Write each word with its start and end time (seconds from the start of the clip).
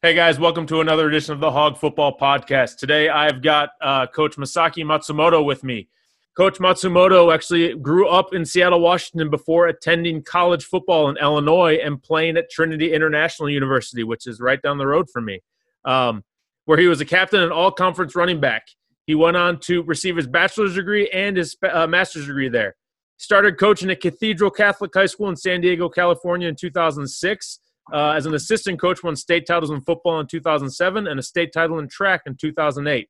Hey 0.00 0.14
guys, 0.14 0.38
welcome 0.38 0.64
to 0.66 0.80
another 0.80 1.08
edition 1.08 1.34
of 1.34 1.40
the 1.40 1.50
Hog 1.50 1.76
Football 1.76 2.16
Podcast. 2.16 2.76
Today 2.76 3.08
I've 3.08 3.42
got 3.42 3.70
uh, 3.80 4.06
Coach 4.06 4.36
Masaki 4.36 4.84
Matsumoto 4.84 5.44
with 5.44 5.64
me. 5.64 5.88
Coach 6.36 6.60
Matsumoto 6.60 7.34
actually 7.34 7.74
grew 7.74 8.06
up 8.06 8.32
in 8.32 8.44
Seattle, 8.44 8.78
Washington 8.78 9.28
before 9.28 9.66
attending 9.66 10.22
college 10.22 10.66
football 10.66 11.08
in 11.08 11.16
Illinois 11.16 11.80
and 11.82 12.00
playing 12.00 12.36
at 12.36 12.48
Trinity 12.48 12.92
International 12.92 13.50
University, 13.50 14.04
which 14.04 14.28
is 14.28 14.38
right 14.38 14.62
down 14.62 14.78
the 14.78 14.86
road 14.86 15.10
from 15.10 15.24
me, 15.24 15.40
um, 15.84 16.22
where 16.66 16.78
he 16.78 16.86
was 16.86 17.00
a 17.00 17.04
captain 17.04 17.42
and 17.42 17.52
all 17.52 17.72
conference 17.72 18.14
running 18.14 18.38
back. 18.38 18.68
He 19.04 19.16
went 19.16 19.36
on 19.36 19.58
to 19.62 19.82
receive 19.82 20.14
his 20.14 20.28
bachelor's 20.28 20.76
degree 20.76 21.08
and 21.08 21.36
his 21.36 21.56
uh, 21.68 21.88
master's 21.88 22.26
degree 22.28 22.48
there. 22.48 22.76
Started 23.16 23.58
coaching 23.58 23.90
at 23.90 24.00
Cathedral 24.00 24.52
Catholic 24.52 24.92
High 24.94 25.06
School 25.06 25.28
in 25.28 25.34
San 25.34 25.60
Diego, 25.60 25.88
California 25.88 26.46
in 26.46 26.54
2006 26.54 27.58
uh, 27.92 28.10
as 28.10 28.26
an 28.26 28.34
assistant 28.34 28.80
coach, 28.80 29.02
won 29.02 29.16
state 29.16 29.46
titles 29.46 29.70
in 29.70 29.80
football 29.80 30.20
in 30.20 30.26
2007 30.26 31.06
and 31.06 31.18
a 31.18 31.22
state 31.22 31.52
title 31.52 31.78
in 31.78 31.88
track 31.88 32.22
in 32.26 32.36
2008. 32.36 33.08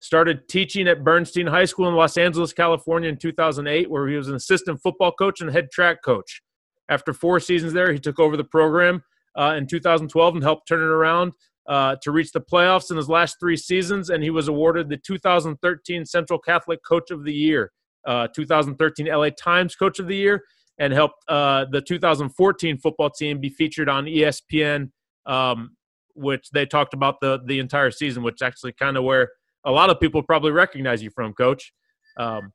Started 0.00 0.48
teaching 0.48 0.88
at 0.88 1.04
Bernstein 1.04 1.46
High 1.46 1.64
School 1.64 1.88
in 1.88 1.94
Los 1.94 2.16
Angeles, 2.16 2.52
California 2.52 3.08
in 3.08 3.16
2008, 3.16 3.90
where 3.90 4.08
he 4.08 4.16
was 4.16 4.28
an 4.28 4.34
assistant 4.34 4.80
football 4.82 5.12
coach 5.12 5.40
and 5.40 5.50
head 5.50 5.70
track 5.70 6.02
coach. 6.04 6.42
After 6.88 7.12
four 7.12 7.40
seasons 7.40 7.72
there, 7.72 7.92
he 7.92 7.98
took 7.98 8.20
over 8.20 8.36
the 8.36 8.44
program 8.44 9.02
uh, 9.36 9.54
in 9.56 9.66
2012 9.66 10.34
and 10.34 10.44
helped 10.44 10.68
turn 10.68 10.80
it 10.80 10.84
around 10.84 11.32
uh, 11.66 11.96
to 12.02 12.10
reach 12.10 12.32
the 12.32 12.40
playoffs 12.40 12.90
in 12.90 12.96
his 12.96 13.08
last 13.08 13.38
three 13.40 13.56
seasons, 13.56 14.10
and 14.10 14.22
he 14.22 14.30
was 14.30 14.48
awarded 14.48 14.88
the 14.88 14.96
2013 14.96 16.04
Central 16.04 16.38
Catholic 16.38 16.80
Coach 16.84 17.10
of 17.10 17.24
the 17.24 17.32
Year, 17.32 17.72
uh, 18.06 18.28
2013 18.28 19.06
LA 19.06 19.30
Times 19.30 19.74
Coach 19.74 19.98
of 19.98 20.06
the 20.06 20.16
Year, 20.16 20.42
and 20.78 20.92
helped 20.92 21.22
uh, 21.28 21.64
the 21.70 21.80
2014 21.80 22.78
football 22.78 23.10
team 23.10 23.40
be 23.40 23.48
featured 23.48 23.88
on 23.88 24.04
ESPN, 24.04 24.90
um, 25.24 25.76
which 26.14 26.50
they 26.50 26.66
talked 26.66 26.94
about 26.94 27.20
the 27.20 27.40
the 27.46 27.58
entire 27.58 27.90
season, 27.90 28.22
which 28.22 28.42
actually 28.42 28.72
kind 28.72 28.96
of 28.96 29.04
where 29.04 29.30
a 29.64 29.70
lot 29.70 29.90
of 29.90 30.00
people 30.00 30.22
probably 30.22 30.52
recognize 30.52 31.02
you 31.02 31.10
from, 31.10 31.32
Coach. 31.32 31.72
Um, 32.16 32.52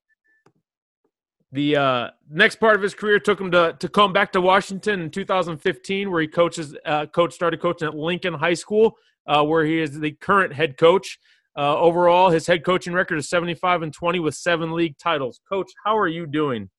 the 1.51 1.75
uh, 1.75 2.09
next 2.29 2.55
part 2.55 2.77
of 2.77 2.81
his 2.81 2.93
career 2.93 3.19
took 3.19 3.39
him 3.39 3.51
to, 3.51 3.75
to 3.79 3.89
come 3.89 4.13
back 4.13 4.31
to 4.31 4.41
Washington 4.41 5.01
in 5.01 5.09
2015, 5.09 6.09
where 6.09 6.21
he 6.21 6.27
coaches 6.27 6.75
uh, 6.85 7.05
coach 7.07 7.33
started 7.33 7.59
coaching 7.59 7.89
at 7.89 7.95
Lincoln 7.95 8.33
High 8.33 8.53
School, 8.53 8.95
uh, 9.27 9.43
where 9.43 9.65
he 9.65 9.79
is 9.79 9.99
the 9.99 10.11
current 10.11 10.53
head 10.53 10.77
coach. 10.77 11.19
Uh, 11.57 11.77
overall, 11.77 12.29
his 12.29 12.47
head 12.47 12.63
coaching 12.63 12.93
record 12.93 13.17
is 13.17 13.29
75 13.29 13.81
and 13.81 13.93
20 13.93 14.19
with 14.19 14.35
seven 14.35 14.71
league 14.71 14.97
titles. 14.97 15.41
Coach, 15.49 15.69
how 15.83 15.97
are 15.97 16.07
you 16.07 16.25
doing? 16.25 16.69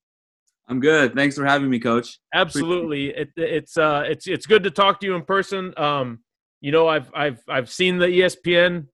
I'm 0.72 0.80
good. 0.80 1.14
Thanks 1.14 1.36
for 1.36 1.44
having 1.44 1.68
me, 1.68 1.78
Coach. 1.78 2.18
Absolutely, 2.32 3.08
it, 3.08 3.28
it's 3.36 3.76
uh, 3.76 4.04
it's 4.06 4.26
it's 4.26 4.46
good 4.46 4.62
to 4.62 4.70
talk 4.70 5.00
to 5.00 5.06
you 5.06 5.14
in 5.14 5.22
person. 5.22 5.74
Um, 5.76 6.20
you 6.62 6.72
know, 6.72 6.88
I've 6.88 7.10
I've 7.14 7.42
I've 7.46 7.68
seen 7.68 7.98
the 7.98 8.06
ESPN 8.06 8.86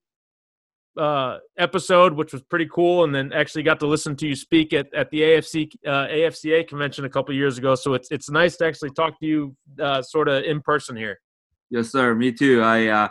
uh, 0.97 1.37
episode, 1.57 2.15
which 2.15 2.33
was 2.33 2.41
pretty 2.41 2.67
cool, 2.67 3.05
and 3.05 3.15
then 3.15 3.31
actually 3.31 3.63
got 3.63 3.79
to 3.79 3.87
listen 3.87 4.17
to 4.17 4.27
you 4.27 4.35
speak 4.35 4.73
at, 4.73 4.93
at 4.93 5.09
the 5.11 5.21
AFC 5.21 5.71
uh, 5.87 6.07
AFCA 6.07 6.67
convention 6.67 7.05
a 7.05 7.09
couple 7.09 7.33
years 7.33 7.57
ago. 7.57 7.75
So 7.75 7.93
it's 7.93 8.11
it's 8.11 8.29
nice 8.29 8.57
to 8.57 8.65
actually 8.65 8.89
talk 8.89 9.17
to 9.21 9.25
you 9.25 9.55
uh, 9.81 10.01
sort 10.01 10.27
of 10.27 10.43
in 10.43 10.59
person 10.59 10.97
here. 10.97 11.21
Yes, 11.69 11.93
sir. 11.93 12.13
Me 12.13 12.33
too. 12.33 12.61
I 12.61 12.87
uh, 12.87 13.07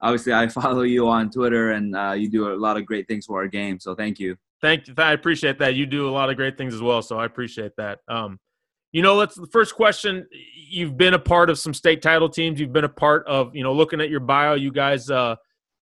obviously 0.00 0.32
I 0.32 0.48
follow 0.48 0.82
you 0.82 1.06
on 1.06 1.30
Twitter, 1.30 1.70
and 1.70 1.94
uh, 1.94 2.16
you 2.18 2.28
do 2.28 2.52
a 2.52 2.56
lot 2.56 2.76
of 2.76 2.84
great 2.84 3.06
things 3.06 3.26
for 3.26 3.42
our 3.42 3.46
game. 3.46 3.78
So 3.78 3.94
thank 3.94 4.18
you. 4.18 4.36
Thank 4.60 4.88
you. 4.88 4.94
I 4.98 5.12
appreciate 5.12 5.58
that. 5.60 5.74
You 5.74 5.86
do 5.86 6.08
a 6.08 6.10
lot 6.10 6.30
of 6.30 6.36
great 6.36 6.58
things 6.58 6.74
as 6.74 6.82
well, 6.82 7.02
so 7.02 7.18
I 7.18 7.24
appreciate 7.24 7.72
that. 7.76 8.00
Um, 8.08 8.38
you 8.92 9.02
know, 9.02 9.14
let's 9.14 9.36
the 9.36 9.46
first 9.46 9.74
question. 9.74 10.26
You've 10.70 10.96
been 10.96 11.14
a 11.14 11.18
part 11.18 11.50
of 11.50 11.58
some 11.58 11.74
state 11.74 12.02
title 12.02 12.28
teams. 12.28 12.58
You've 12.58 12.72
been 12.72 12.84
a 12.84 12.88
part 12.88 13.26
of, 13.26 13.54
you 13.54 13.62
know, 13.62 13.72
looking 13.72 14.00
at 14.00 14.10
your 14.10 14.20
bio, 14.20 14.54
you 14.54 14.72
guys, 14.72 15.10
uh, 15.10 15.36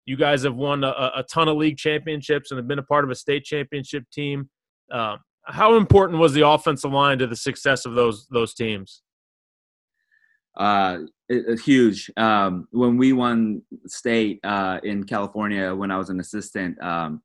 you 0.06 0.16
guys 0.16 0.44
have 0.44 0.56
won 0.56 0.84
a, 0.84 1.12
a 1.16 1.26
ton 1.30 1.48
of 1.48 1.58
league 1.58 1.78
championships 1.78 2.52
and 2.52 2.58
have 2.58 2.68
been 2.68 2.80
a 2.80 2.84
part 2.84 3.04
of 3.04 3.09
a 3.09 3.16
state 3.16 3.44
championship 3.44 4.04
team. 4.12 4.50
Um, 4.92 5.20
how 5.46 5.76
important 5.76 6.20
was 6.20 6.34
the 6.34 6.48
offensive 6.48 6.92
line 6.92 7.18
to 7.20 7.28
the 7.28 7.36
success 7.36 7.86
of 7.86 7.96
those 7.96 8.28
those 8.28 8.53
teams? 8.53 9.02
Uh, 10.56 11.00
huge. 11.64 12.12
Um, 12.18 12.68
when 12.72 12.98
we 12.98 13.14
won 13.14 13.62
state 13.88 14.40
uh, 14.44 14.80
in 14.84 15.06
California, 15.06 15.74
when 15.74 15.92
I 15.92 15.98
was 15.98 16.09
an 16.09 16.20
assistant, 16.20 16.82
um, 16.84 17.22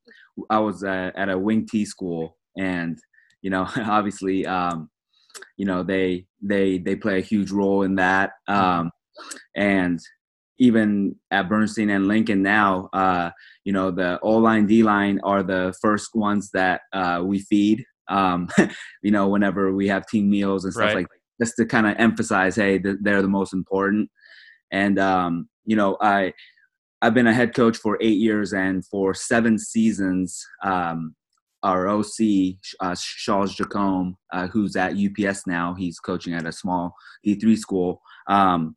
I 0.50 0.58
was 0.58 0.84
at, 0.84 1.16
at 1.16 1.28
a 1.28 1.38
wing 1.38 1.66
T 1.66 1.84
school, 1.84 2.36
and 2.56 2.98
you 3.42 3.50
know, 3.50 3.66
obviously, 3.76 4.46
um, 4.46 4.90
you 5.56 5.66
know, 5.66 5.82
they 5.82 6.26
they 6.42 6.78
they 6.78 6.96
play 6.96 7.18
a 7.18 7.22
huge 7.22 7.50
role 7.50 7.82
in 7.82 7.96
that. 7.96 8.32
Um, 8.48 8.90
and 9.54 10.00
even 10.58 11.16
at 11.30 11.48
Bernstein 11.48 11.90
and 11.90 12.08
Lincoln 12.08 12.42
now, 12.42 12.88
uh, 12.92 13.30
you 13.64 13.72
know, 13.72 13.90
the 13.90 14.18
O 14.20 14.36
line, 14.36 14.66
D 14.66 14.82
line 14.82 15.20
are 15.22 15.42
the 15.42 15.74
first 15.80 16.14
ones 16.14 16.50
that 16.52 16.82
uh, 16.92 17.22
we 17.24 17.40
feed. 17.40 17.84
Um, 18.08 18.48
you 19.02 19.10
know, 19.10 19.28
whenever 19.28 19.72
we 19.72 19.88
have 19.88 20.06
team 20.06 20.30
meals 20.30 20.64
and 20.64 20.72
stuff 20.72 20.86
right. 20.86 20.96
like 20.96 21.06
that, 21.08 21.44
just 21.44 21.56
to 21.56 21.66
kind 21.66 21.86
of 21.86 21.96
emphasize, 21.98 22.56
hey, 22.56 22.78
they're 22.78 23.22
the 23.22 23.28
most 23.28 23.52
important. 23.52 24.10
And 24.70 24.98
um, 24.98 25.48
you 25.64 25.76
know, 25.76 25.96
I 26.00 26.32
I've 27.02 27.14
been 27.14 27.26
a 27.26 27.34
head 27.34 27.54
coach 27.54 27.76
for 27.76 27.98
eight 28.00 28.18
years, 28.18 28.52
and 28.52 28.84
for 28.86 29.14
seven 29.14 29.58
seasons, 29.58 30.44
um, 30.64 31.14
our 31.62 31.88
OC 31.88 32.56
uh, 32.80 32.94
Charles 32.98 33.56
Jacome, 33.56 34.14
uh, 34.32 34.46
who's 34.46 34.76
at 34.76 34.96
UPS 34.96 35.46
now, 35.46 35.74
he's 35.74 35.98
coaching 35.98 36.34
at 36.34 36.46
a 36.46 36.52
small 36.52 36.94
D3 37.26 37.58
school. 37.58 38.00
Um, 38.28 38.76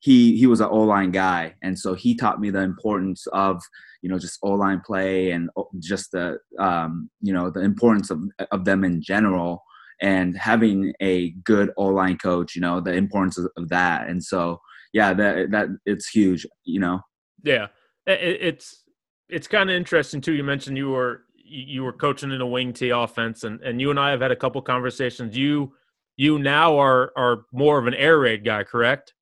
he 0.00 0.36
he 0.36 0.46
was 0.46 0.60
an 0.60 0.68
O 0.70 0.78
line 0.78 1.10
guy, 1.10 1.54
and 1.62 1.78
so 1.78 1.94
he 1.94 2.14
taught 2.14 2.40
me 2.40 2.50
the 2.50 2.60
importance 2.60 3.26
of 3.32 3.60
you 4.00 4.08
know 4.08 4.18
just 4.18 4.38
O 4.42 4.50
line 4.52 4.80
play 4.86 5.32
and 5.32 5.50
just 5.80 6.12
the 6.12 6.38
um, 6.58 7.10
you 7.20 7.32
know 7.32 7.50
the 7.50 7.60
importance 7.60 8.10
of 8.10 8.22
of 8.52 8.64
them 8.64 8.84
in 8.84 9.02
general, 9.02 9.64
and 10.00 10.38
having 10.38 10.92
a 11.00 11.30
good 11.44 11.72
O 11.76 11.86
line 11.86 12.16
coach, 12.16 12.54
you 12.54 12.60
know 12.60 12.80
the 12.80 12.92
importance 12.92 13.36
of, 13.38 13.48
of 13.56 13.68
that, 13.70 14.08
and 14.08 14.22
so 14.22 14.60
yeah, 14.92 15.12
that 15.14 15.50
that 15.50 15.68
it's 15.84 16.08
huge, 16.08 16.46
you 16.64 16.80
know. 16.80 17.00
Yeah, 17.42 17.68
it, 18.06 18.38
it's 18.40 18.84
it's 19.28 19.46
kind 19.46 19.70
of 19.70 19.76
interesting 19.76 20.20
too. 20.20 20.32
You 20.32 20.44
mentioned 20.44 20.76
you 20.76 20.90
were 20.90 21.22
you 21.34 21.82
were 21.82 21.92
coaching 21.92 22.30
in 22.30 22.40
a 22.40 22.46
wing 22.46 22.72
T 22.72 22.90
offense, 22.90 23.44
and 23.44 23.60
and 23.60 23.80
you 23.80 23.90
and 23.90 23.98
I 23.98 24.10
have 24.10 24.20
had 24.20 24.30
a 24.30 24.36
couple 24.36 24.60
conversations. 24.62 25.36
You 25.36 25.74
you 26.16 26.38
now 26.38 26.78
are 26.78 27.12
are 27.16 27.44
more 27.52 27.78
of 27.78 27.86
an 27.86 27.94
air 27.94 28.18
raid 28.18 28.44
guy, 28.44 28.64
correct? 28.64 29.14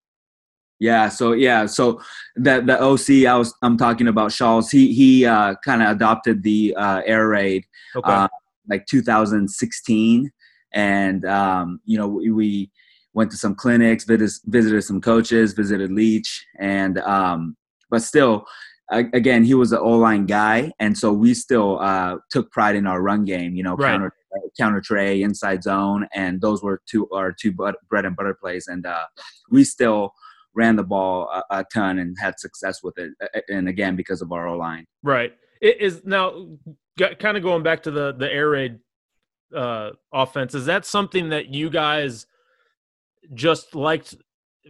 Yeah, 0.78 1.08
so 1.08 1.32
yeah, 1.32 1.66
so 1.66 2.02
that 2.36 2.66
the 2.66 2.80
OC 2.80 3.26
I 3.26 3.36
was 3.36 3.54
I'm 3.62 3.78
talking 3.78 4.08
about 4.08 4.30
Charles. 4.30 4.70
He 4.70 4.92
he 4.92 5.24
uh, 5.24 5.54
kind 5.64 5.82
of 5.82 5.90
adopted 5.90 6.42
the 6.42 6.74
uh, 6.76 7.02
air 7.06 7.28
raid, 7.28 7.64
okay. 7.94 8.10
uh, 8.10 8.28
like 8.68 8.86
2016, 8.86 10.30
and 10.72 11.24
um, 11.24 11.80
you 11.84 11.96
know 11.96 12.08
we, 12.08 12.30
we, 12.30 12.70
went 13.14 13.30
to 13.30 13.36
some 13.38 13.54
clinics, 13.54 14.04
visited 14.04 14.30
visited 14.44 14.82
some 14.82 15.00
coaches, 15.00 15.54
visited 15.54 15.90
Leach, 15.90 16.46
and 16.58 16.98
um, 16.98 17.56
but 17.90 18.02
still, 18.02 18.46
again, 18.90 19.44
he 19.44 19.54
was 19.54 19.72
an 19.72 19.78
O 19.80 19.90
line 19.90 20.26
guy, 20.26 20.72
and 20.78 20.96
so 20.96 21.12
we 21.12 21.34
still 21.34 21.78
uh, 21.80 22.16
took 22.30 22.50
pride 22.50 22.76
in 22.76 22.86
our 22.86 23.02
run 23.02 23.24
game. 23.24 23.54
You 23.54 23.62
know, 23.62 23.76
right. 23.76 23.92
counter 23.92 24.12
counter 24.58 24.80
tray, 24.80 25.22
inside 25.22 25.62
zone, 25.62 26.06
and 26.14 26.40
those 26.40 26.62
were 26.62 26.82
two 26.88 27.08
our 27.10 27.32
two 27.32 27.52
bread 27.52 28.04
and 28.04 28.16
butter 28.16 28.34
plays, 28.34 28.68
and 28.68 28.86
uh, 28.86 29.06
we 29.50 29.64
still 29.64 30.12
ran 30.54 30.76
the 30.76 30.82
ball 30.82 31.28
a, 31.30 31.58
a, 31.58 31.64
ton 31.72 31.98
and 31.98 32.16
had 32.18 32.40
success 32.40 32.82
with 32.82 32.96
it. 32.96 33.12
And 33.48 33.68
again, 33.68 33.94
because 33.94 34.22
of 34.22 34.32
our 34.32 34.48
O 34.48 34.56
line. 34.56 34.86
Right. 35.02 35.34
It 35.60 35.82
is 35.82 36.02
now 36.04 36.48
kind 36.96 37.36
of 37.36 37.42
going 37.42 37.62
back 37.62 37.82
to 37.84 37.90
the 37.90 38.12
the 38.12 38.32
air 38.32 38.50
raid 38.50 38.78
uh, 39.54 39.90
offense. 40.12 40.54
Is 40.54 40.66
that 40.66 40.84
something 40.84 41.30
that 41.30 41.52
you 41.52 41.70
guys 41.70 42.26
just 43.34 43.74
liked 43.74 44.14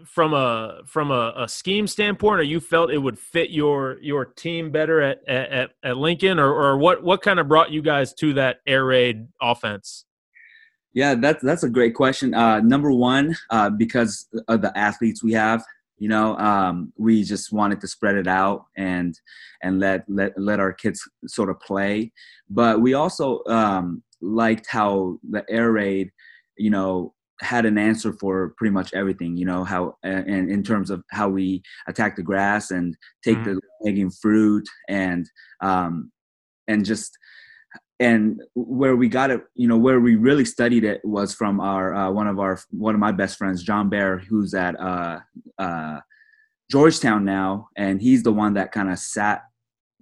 from 0.04 0.34
a 0.34 0.80
from 0.86 1.10
a, 1.10 1.32
a, 1.36 1.48
scheme 1.48 1.86
standpoint, 1.86 2.40
or 2.40 2.42
you 2.42 2.60
felt 2.60 2.90
it 2.90 2.98
would 2.98 3.18
fit 3.18 3.50
your 3.50 3.98
your 4.00 4.24
team 4.24 4.70
better 4.70 5.00
at 5.00 5.26
at, 5.28 5.70
at 5.82 5.96
Lincoln, 5.96 6.38
or, 6.38 6.52
or 6.52 6.76
what 6.76 7.02
what 7.02 7.22
kind 7.22 7.38
of 7.38 7.48
brought 7.48 7.70
you 7.70 7.82
guys 7.82 8.12
to 8.14 8.34
that 8.34 8.60
air 8.66 8.84
raid 8.84 9.28
offense? 9.40 10.04
Yeah, 10.92 11.14
that's 11.14 11.42
that's 11.42 11.62
a 11.62 11.68
great 11.68 11.94
question. 11.94 12.34
Uh, 12.34 12.60
number 12.60 12.92
one, 12.92 13.36
uh, 13.50 13.70
because 13.70 14.26
of 14.48 14.62
the 14.62 14.76
athletes 14.76 15.22
we 15.22 15.32
have, 15.32 15.62
you 15.98 16.08
know, 16.08 16.36
um, 16.38 16.92
we 16.96 17.22
just 17.22 17.52
wanted 17.52 17.80
to 17.80 17.88
spread 17.88 18.16
it 18.16 18.26
out 18.26 18.66
and 18.76 19.18
and 19.62 19.80
let 19.80 20.04
let 20.08 20.32
let 20.38 20.60
our 20.60 20.72
kids 20.72 21.02
sort 21.26 21.50
of 21.50 21.60
play. 21.60 22.12
But 22.48 22.80
we 22.80 22.94
also 22.94 23.42
um, 23.46 24.02
liked 24.20 24.66
how 24.68 25.18
the 25.28 25.44
air 25.48 25.72
raid, 25.72 26.10
you 26.56 26.70
know, 26.70 27.14
had 27.40 27.66
an 27.66 27.78
answer 27.78 28.12
for 28.14 28.54
pretty 28.56 28.72
much 28.72 28.92
everything 28.94 29.36
you 29.36 29.44
know 29.44 29.64
how 29.64 29.94
and 30.02 30.50
in 30.50 30.62
terms 30.62 30.90
of 30.90 31.02
how 31.10 31.28
we 31.28 31.62
attack 31.86 32.16
the 32.16 32.22
grass 32.22 32.70
and 32.70 32.96
take 33.22 33.36
mm-hmm. 33.38 33.54
the 33.54 33.60
hanging 33.84 34.10
fruit 34.10 34.66
and 34.88 35.28
um 35.62 36.10
and 36.68 36.84
just 36.84 37.16
and 37.98 38.40
where 38.54 38.96
we 38.96 39.08
got 39.08 39.30
it 39.30 39.42
you 39.54 39.68
know 39.68 39.76
where 39.76 40.00
we 40.00 40.16
really 40.16 40.44
studied 40.44 40.84
it 40.84 41.00
was 41.04 41.34
from 41.34 41.60
our 41.60 41.94
uh, 41.94 42.10
one 42.10 42.26
of 42.26 42.38
our 42.38 42.58
one 42.70 42.94
of 42.94 43.00
my 43.00 43.12
best 43.12 43.36
friends 43.36 43.62
john 43.62 43.88
bear 43.88 44.18
who's 44.18 44.54
at 44.54 44.78
uh 44.80 45.18
uh 45.58 45.98
georgetown 46.70 47.24
now 47.24 47.68
and 47.76 48.00
he's 48.00 48.22
the 48.22 48.32
one 48.32 48.54
that 48.54 48.72
kind 48.72 48.90
of 48.90 48.98
sat 48.98 49.42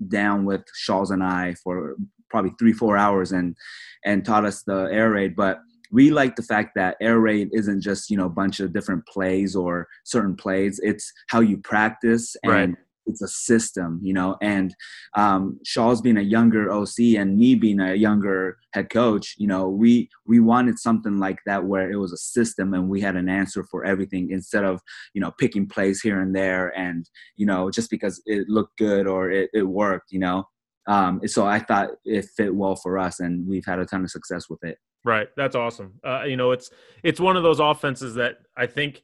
down 0.08 0.44
with 0.44 0.62
Shawls 0.74 1.10
and 1.10 1.22
I 1.22 1.54
for 1.62 1.96
probably 2.30 2.52
three, 2.58 2.72
four 2.72 2.96
hours 2.96 3.32
and 3.32 3.56
and 4.04 4.24
taught 4.24 4.44
us 4.44 4.62
the 4.62 4.88
air 4.90 5.10
raid. 5.10 5.36
But 5.36 5.60
we 5.90 6.10
like 6.10 6.36
the 6.36 6.42
fact 6.42 6.72
that 6.74 6.96
air 7.00 7.20
raid 7.20 7.50
isn't 7.52 7.80
just 7.80 8.10
you 8.10 8.16
know 8.16 8.26
a 8.26 8.30
bunch 8.30 8.60
of 8.60 8.72
different 8.72 9.06
plays 9.06 9.54
or 9.54 9.88
certain 10.04 10.36
plays. 10.36 10.80
It's 10.82 11.12
how 11.28 11.40
you 11.40 11.58
practice 11.58 12.36
and 12.42 12.52
right. 12.52 12.74
it's 13.06 13.22
a 13.22 13.28
system 13.28 14.00
you 14.02 14.12
know? 14.12 14.36
And 14.42 14.74
um, 15.16 15.58
shaw's 15.64 16.00
being 16.00 16.16
a 16.16 16.22
younger 16.22 16.70
oc 16.70 16.98
and 16.98 17.36
me 17.36 17.54
being 17.54 17.80
a 17.80 17.94
younger 17.94 18.56
head 18.72 18.90
coach 18.90 19.34
you 19.38 19.46
know 19.46 19.68
we 19.68 20.08
we 20.26 20.40
wanted 20.40 20.78
something 20.78 21.18
like 21.18 21.38
that 21.46 21.64
where 21.64 21.90
it 21.90 21.96
was 21.96 22.12
a 22.12 22.16
system 22.16 22.74
and 22.74 22.88
we 22.88 23.00
had 23.00 23.16
an 23.16 23.28
answer 23.28 23.64
for 23.64 23.84
everything 23.84 24.30
instead 24.30 24.64
of 24.64 24.80
you 25.14 25.20
know 25.20 25.32
picking 25.38 25.66
plays 25.66 26.00
here 26.00 26.20
and 26.20 26.34
there 26.34 26.76
and 26.78 27.08
you 27.36 27.46
know 27.46 27.70
just 27.70 27.90
because 27.90 28.22
it 28.26 28.48
looked 28.48 28.76
good 28.78 29.06
or 29.06 29.30
it, 29.30 29.50
it 29.52 29.62
worked 29.62 30.10
you 30.10 30.18
know? 30.18 30.48
Um, 30.86 31.22
so 31.26 31.46
i 31.46 31.60
thought 31.60 31.90
it 32.04 32.26
fit 32.36 32.54
well 32.54 32.76
for 32.76 32.98
us 32.98 33.20
and 33.20 33.48
we've 33.48 33.64
had 33.64 33.78
a 33.78 33.86
ton 33.86 34.04
of 34.04 34.10
success 34.10 34.50
with 34.50 34.62
it 34.64 34.78
Right. 35.04 35.28
That's 35.36 35.54
awesome. 35.54 36.00
Uh, 36.02 36.22
you 36.22 36.36
know, 36.36 36.52
it's 36.52 36.70
it's 37.02 37.20
one 37.20 37.36
of 37.36 37.42
those 37.42 37.60
offenses 37.60 38.14
that 38.14 38.38
I 38.56 38.66
think 38.66 39.02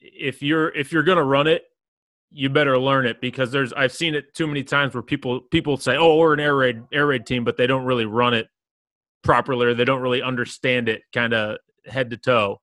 if 0.00 0.42
you're 0.42 0.68
if 0.68 0.92
you're 0.92 1.02
going 1.02 1.18
to 1.18 1.24
run 1.24 1.46
it, 1.46 1.64
you 2.30 2.48
better 2.48 2.78
learn 2.78 3.06
it 3.06 3.20
because 3.20 3.50
there's 3.50 3.72
I've 3.72 3.92
seen 3.92 4.14
it 4.14 4.34
too 4.34 4.46
many 4.46 4.62
times 4.62 4.94
where 4.94 5.02
people 5.02 5.40
people 5.40 5.76
say, 5.76 5.96
"Oh, 5.96 6.16
we're 6.16 6.32
an 6.32 6.40
air 6.40 6.54
raid 6.54 6.82
air 6.92 7.06
raid 7.06 7.26
team," 7.26 7.44
but 7.44 7.56
they 7.56 7.66
don't 7.66 7.84
really 7.84 8.04
run 8.04 8.34
it 8.34 8.48
properly 9.22 9.66
or 9.66 9.74
they 9.74 9.84
don't 9.84 10.00
really 10.00 10.22
understand 10.22 10.88
it 10.88 11.02
kind 11.12 11.34
of 11.34 11.58
head 11.86 12.10
to 12.10 12.16
toe. 12.16 12.60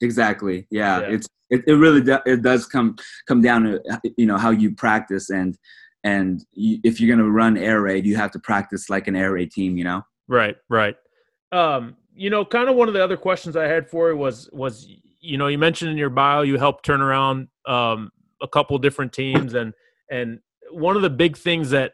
Exactly. 0.00 0.66
Yeah. 0.70 1.00
yeah. 1.00 1.06
It's 1.08 1.28
it, 1.50 1.62
it 1.66 1.74
really 1.74 2.00
do, 2.00 2.18
it 2.24 2.42
does 2.42 2.66
come 2.66 2.96
come 3.28 3.42
down 3.42 3.64
to 3.64 4.00
you 4.16 4.26
know 4.26 4.38
how 4.38 4.50
you 4.50 4.74
practice 4.74 5.28
and 5.28 5.58
and 6.04 6.44
you, 6.52 6.78
if 6.82 7.00
you're 7.00 7.14
going 7.14 7.24
to 7.24 7.30
run 7.30 7.56
air 7.56 7.82
raid, 7.82 8.06
you 8.06 8.16
have 8.16 8.32
to 8.32 8.38
practice 8.38 8.90
like 8.90 9.06
an 9.06 9.14
air 9.14 9.32
raid 9.32 9.52
team, 9.52 9.76
you 9.76 9.84
know. 9.84 10.02
Right, 10.26 10.56
right. 10.68 10.96
Um, 11.52 11.96
you 12.14 12.30
know, 12.30 12.44
kind 12.44 12.68
of 12.68 12.76
one 12.76 12.88
of 12.88 12.94
the 12.94 13.02
other 13.02 13.16
questions 13.16 13.56
I 13.56 13.64
had 13.64 13.88
for 13.88 14.10
you 14.10 14.16
was 14.16 14.48
was 14.52 14.88
you 15.20 15.38
know 15.38 15.46
you 15.46 15.58
mentioned 15.58 15.90
in 15.90 15.96
your 15.96 16.10
bio 16.10 16.42
you 16.42 16.58
helped 16.58 16.84
turn 16.84 17.00
around 17.00 17.48
um, 17.66 18.10
a 18.42 18.48
couple 18.48 18.76
different 18.78 19.12
teams 19.12 19.54
and 19.54 19.72
and 20.10 20.40
one 20.70 20.96
of 20.96 21.02
the 21.02 21.10
big 21.10 21.36
things 21.36 21.70
that 21.70 21.92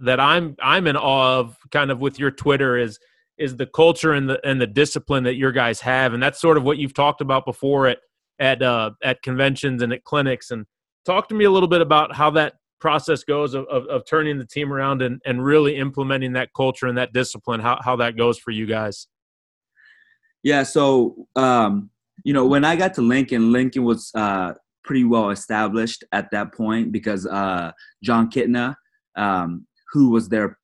that 0.00 0.18
I'm 0.18 0.56
I'm 0.62 0.86
in 0.86 0.96
awe 0.96 1.38
of 1.38 1.56
kind 1.70 1.90
of 1.90 2.00
with 2.00 2.18
your 2.18 2.30
Twitter 2.30 2.78
is 2.78 2.98
is 3.38 3.56
the 3.56 3.66
culture 3.66 4.12
and 4.12 4.28
the 4.28 4.40
and 4.46 4.60
the 4.60 4.66
discipline 4.66 5.24
that 5.24 5.34
your 5.34 5.52
guys 5.52 5.80
have 5.80 6.14
and 6.14 6.22
that's 6.22 6.40
sort 6.40 6.56
of 6.56 6.62
what 6.62 6.78
you've 6.78 6.94
talked 6.94 7.20
about 7.20 7.44
before 7.44 7.86
at 7.86 7.98
at 8.38 8.62
uh, 8.62 8.90
at 9.02 9.22
conventions 9.22 9.82
and 9.82 9.92
at 9.92 10.04
clinics 10.04 10.50
and 10.50 10.66
talk 11.04 11.28
to 11.28 11.34
me 11.34 11.44
a 11.44 11.50
little 11.50 11.68
bit 11.68 11.80
about 11.80 12.14
how 12.14 12.30
that 12.30 12.54
process 12.80 13.24
goes 13.24 13.54
of, 13.54 13.66
of, 13.66 13.86
of, 13.86 14.04
turning 14.06 14.38
the 14.38 14.46
team 14.46 14.72
around 14.72 15.02
and, 15.02 15.20
and 15.24 15.44
really 15.44 15.76
implementing 15.76 16.32
that 16.32 16.50
culture 16.54 16.86
and 16.86 16.96
that 16.98 17.12
discipline, 17.12 17.60
how, 17.60 17.78
how 17.84 17.96
that 17.96 18.16
goes 18.16 18.38
for 18.38 18.50
you 18.50 18.66
guys? 18.66 19.06
Yeah. 20.42 20.62
So, 20.62 21.26
um, 21.36 21.90
you 22.24 22.32
know, 22.32 22.46
when 22.46 22.64
I 22.64 22.76
got 22.76 22.94
to 22.94 23.02
Lincoln, 23.02 23.52
Lincoln 23.52 23.84
was 23.84 24.10
uh, 24.14 24.54
pretty 24.84 25.04
well 25.04 25.30
established 25.30 26.04
at 26.12 26.30
that 26.32 26.54
point 26.54 26.92
because 26.92 27.26
uh, 27.26 27.72
Jon 28.02 28.30
Kitna, 28.30 28.74
um, 29.16 29.66
who 29.92 30.10
was 30.10 30.28
there 30.28 30.58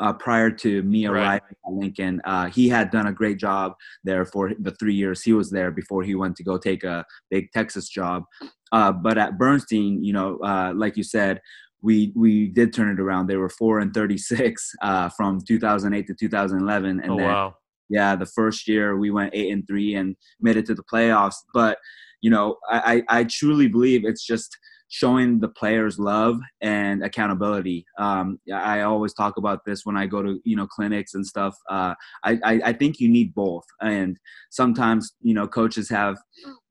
uh, 0.00 0.12
prior 0.14 0.50
to 0.50 0.82
me 0.82 1.06
arriving 1.06 1.28
right. 1.30 1.42
at 1.66 1.72
Lincoln, 1.72 2.20
uh, 2.24 2.46
he 2.46 2.68
had 2.68 2.90
done 2.90 3.06
a 3.06 3.12
great 3.12 3.38
job 3.38 3.74
there 4.02 4.24
for 4.24 4.52
the 4.58 4.72
three 4.72 4.94
years 4.94 5.22
he 5.22 5.32
was 5.32 5.50
there 5.50 5.70
before 5.70 6.02
he 6.02 6.14
went 6.14 6.36
to 6.36 6.42
go 6.42 6.58
take 6.58 6.84
a 6.84 7.04
big 7.30 7.52
Texas 7.52 7.88
job. 7.88 8.24
Uh, 8.72 8.92
but 8.92 9.18
at 9.18 9.38
Bernstein, 9.38 10.02
you 10.02 10.12
know, 10.12 10.38
uh, 10.38 10.72
like 10.74 10.96
you 10.96 11.02
said, 11.02 11.40
we 11.82 12.12
we 12.14 12.48
did 12.48 12.72
turn 12.72 12.90
it 12.90 13.00
around. 13.00 13.26
They 13.26 13.36
were 13.36 13.48
four 13.48 13.78
and 13.80 13.92
thirty 13.92 14.18
six 14.18 14.72
uh, 14.82 15.08
from 15.10 15.40
2008 15.46 16.06
to 16.06 16.14
2011, 16.14 17.00
and 17.00 17.10
oh, 17.10 17.16
then 17.16 17.26
wow. 17.26 17.54
yeah, 17.88 18.16
the 18.16 18.26
first 18.26 18.68
year 18.68 18.96
we 18.96 19.10
went 19.10 19.34
eight 19.34 19.52
and 19.52 19.66
three 19.66 19.94
and 19.94 20.16
made 20.40 20.56
it 20.56 20.66
to 20.66 20.74
the 20.74 20.84
playoffs. 20.84 21.36
But 21.54 21.78
you 22.20 22.30
know, 22.30 22.56
I 22.70 23.02
I, 23.08 23.20
I 23.20 23.24
truly 23.24 23.68
believe 23.68 24.04
it's 24.04 24.24
just 24.24 24.56
showing 24.90 25.38
the 25.38 25.48
players 25.48 25.98
love 25.98 26.38
and 26.60 27.02
accountability. 27.02 27.86
Um, 27.98 28.40
I 28.52 28.82
always 28.82 29.14
talk 29.14 29.36
about 29.36 29.64
this 29.64 29.86
when 29.86 29.96
I 29.96 30.06
go 30.06 30.22
to 30.22 30.40
you 30.44 30.56
know 30.56 30.66
clinics 30.66 31.14
and 31.14 31.26
stuff. 31.26 31.56
Uh, 31.70 31.94
I, 32.24 32.38
I, 32.44 32.60
I 32.66 32.72
think 32.72 33.00
you 33.00 33.08
need 33.08 33.34
both, 33.34 33.64
and 33.80 34.18
sometimes 34.50 35.14
you 35.22 35.32
know 35.32 35.46
coaches 35.46 35.88
have 35.88 36.18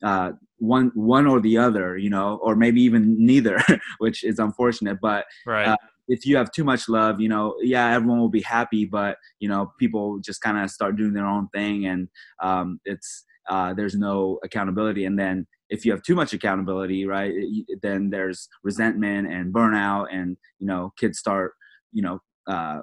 uh, 0.03 0.33
one 0.57 0.91
one 0.93 1.25
or 1.25 1.39
the 1.39 1.57
other, 1.57 1.97
you 1.97 2.09
know, 2.09 2.39
or 2.43 2.55
maybe 2.55 2.81
even 2.81 3.15
neither, 3.17 3.57
which 3.97 4.23
is 4.23 4.37
unfortunate. 4.37 4.99
But 5.01 5.25
right. 5.45 5.69
Uh, 5.69 5.77
if 6.11 6.25
you 6.25 6.35
have 6.37 6.51
too 6.51 6.63
much 6.63 6.89
love, 6.89 7.21
you 7.21 7.29
know, 7.29 7.55
yeah, 7.61 7.93
everyone 7.93 8.19
will 8.19 8.29
be 8.29 8.41
happy, 8.41 8.83
but 8.83 9.17
you 9.39 9.47
know, 9.47 9.71
people 9.79 10.19
just 10.19 10.41
kind 10.41 10.57
of 10.57 10.69
start 10.71 10.97
doing 10.97 11.13
their 11.13 11.25
own 11.25 11.47
thing, 11.53 11.85
and 11.85 12.09
um, 12.41 12.79
it's 12.83 13.25
uh, 13.47 13.73
there's 13.73 13.95
no 13.95 14.39
accountability. 14.43 15.05
And 15.05 15.17
then 15.17 15.47
if 15.69 15.85
you 15.85 15.91
have 15.91 16.01
too 16.01 16.15
much 16.15 16.33
accountability, 16.33 17.05
right, 17.05 17.33
then 17.81 18.09
there's 18.09 18.49
resentment 18.63 19.31
and 19.31 19.53
burnout, 19.53 20.07
and 20.11 20.37
you 20.59 20.67
know, 20.67 20.93
kids 20.97 21.19
start, 21.19 21.53
you 21.91 22.01
know, 22.01 22.19
uh, 22.47 22.81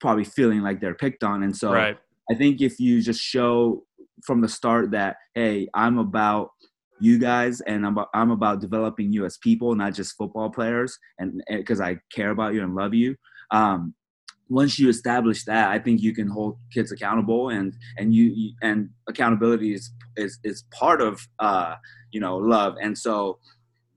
probably 0.00 0.24
feeling 0.24 0.60
like 0.60 0.80
they're 0.80 0.94
picked 0.94 1.24
on. 1.24 1.42
And 1.42 1.56
so 1.56 1.72
right. 1.72 1.98
I 2.30 2.34
think 2.34 2.60
if 2.60 2.78
you 2.78 3.02
just 3.02 3.20
show 3.20 3.84
from 4.24 4.40
the 4.40 4.48
start 4.48 4.90
that 4.92 5.16
hey, 5.34 5.68
I'm 5.74 5.98
about 5.98 6.50
you 7.00 7.18
guys 7.18 7.60
and 7.62 7.86
I'm 7.86 7.92
about, 7.92 8.08
I'm 8.14 8.30
about 8.30 8.60
developing 8.60 9.12
you 9.12 9.24
as 9.24 9.38
people, 9.38 9.74
not 9.74 9.94
just 9.94 10.16
football 10.16 10.50
players, 10.50 10.98
and 11.18 11.42
because 11.48 11.80
I 11.80 11.98
care 12.12 12.30
about 12.30 12.54
you 12.54 12.62
and 12.62 12.74
love 12.74 12.94
you. 12.94 13.16
Um, 13.50 13.94
once 14.48 14.78
you 14.78 14.88
establish 14.88 15.44
that, 15.44 15.68
I 15.68 15.78
think 15.78 16.00
you 16.00 16.14
can 16.14 16.28
hold 16.28 16.58
kids 16.72 16.92
accountable, 16.92 17.50
and 17.50 17.74
and 17.96 18.14
you, 18.14 18.52
and 18.62 18.90
accountability 19.08 19.74
is 19.74 19.90
is 20.16 20.38
is 20.44 20.64
part 20.70 21.00
of 21.00 21.26
uh, 21.38 21.76
you 22.10 22.20
know 22.20 22.36
love, 22.36 22.76
and 22.80 22.96
so 22.96 23.38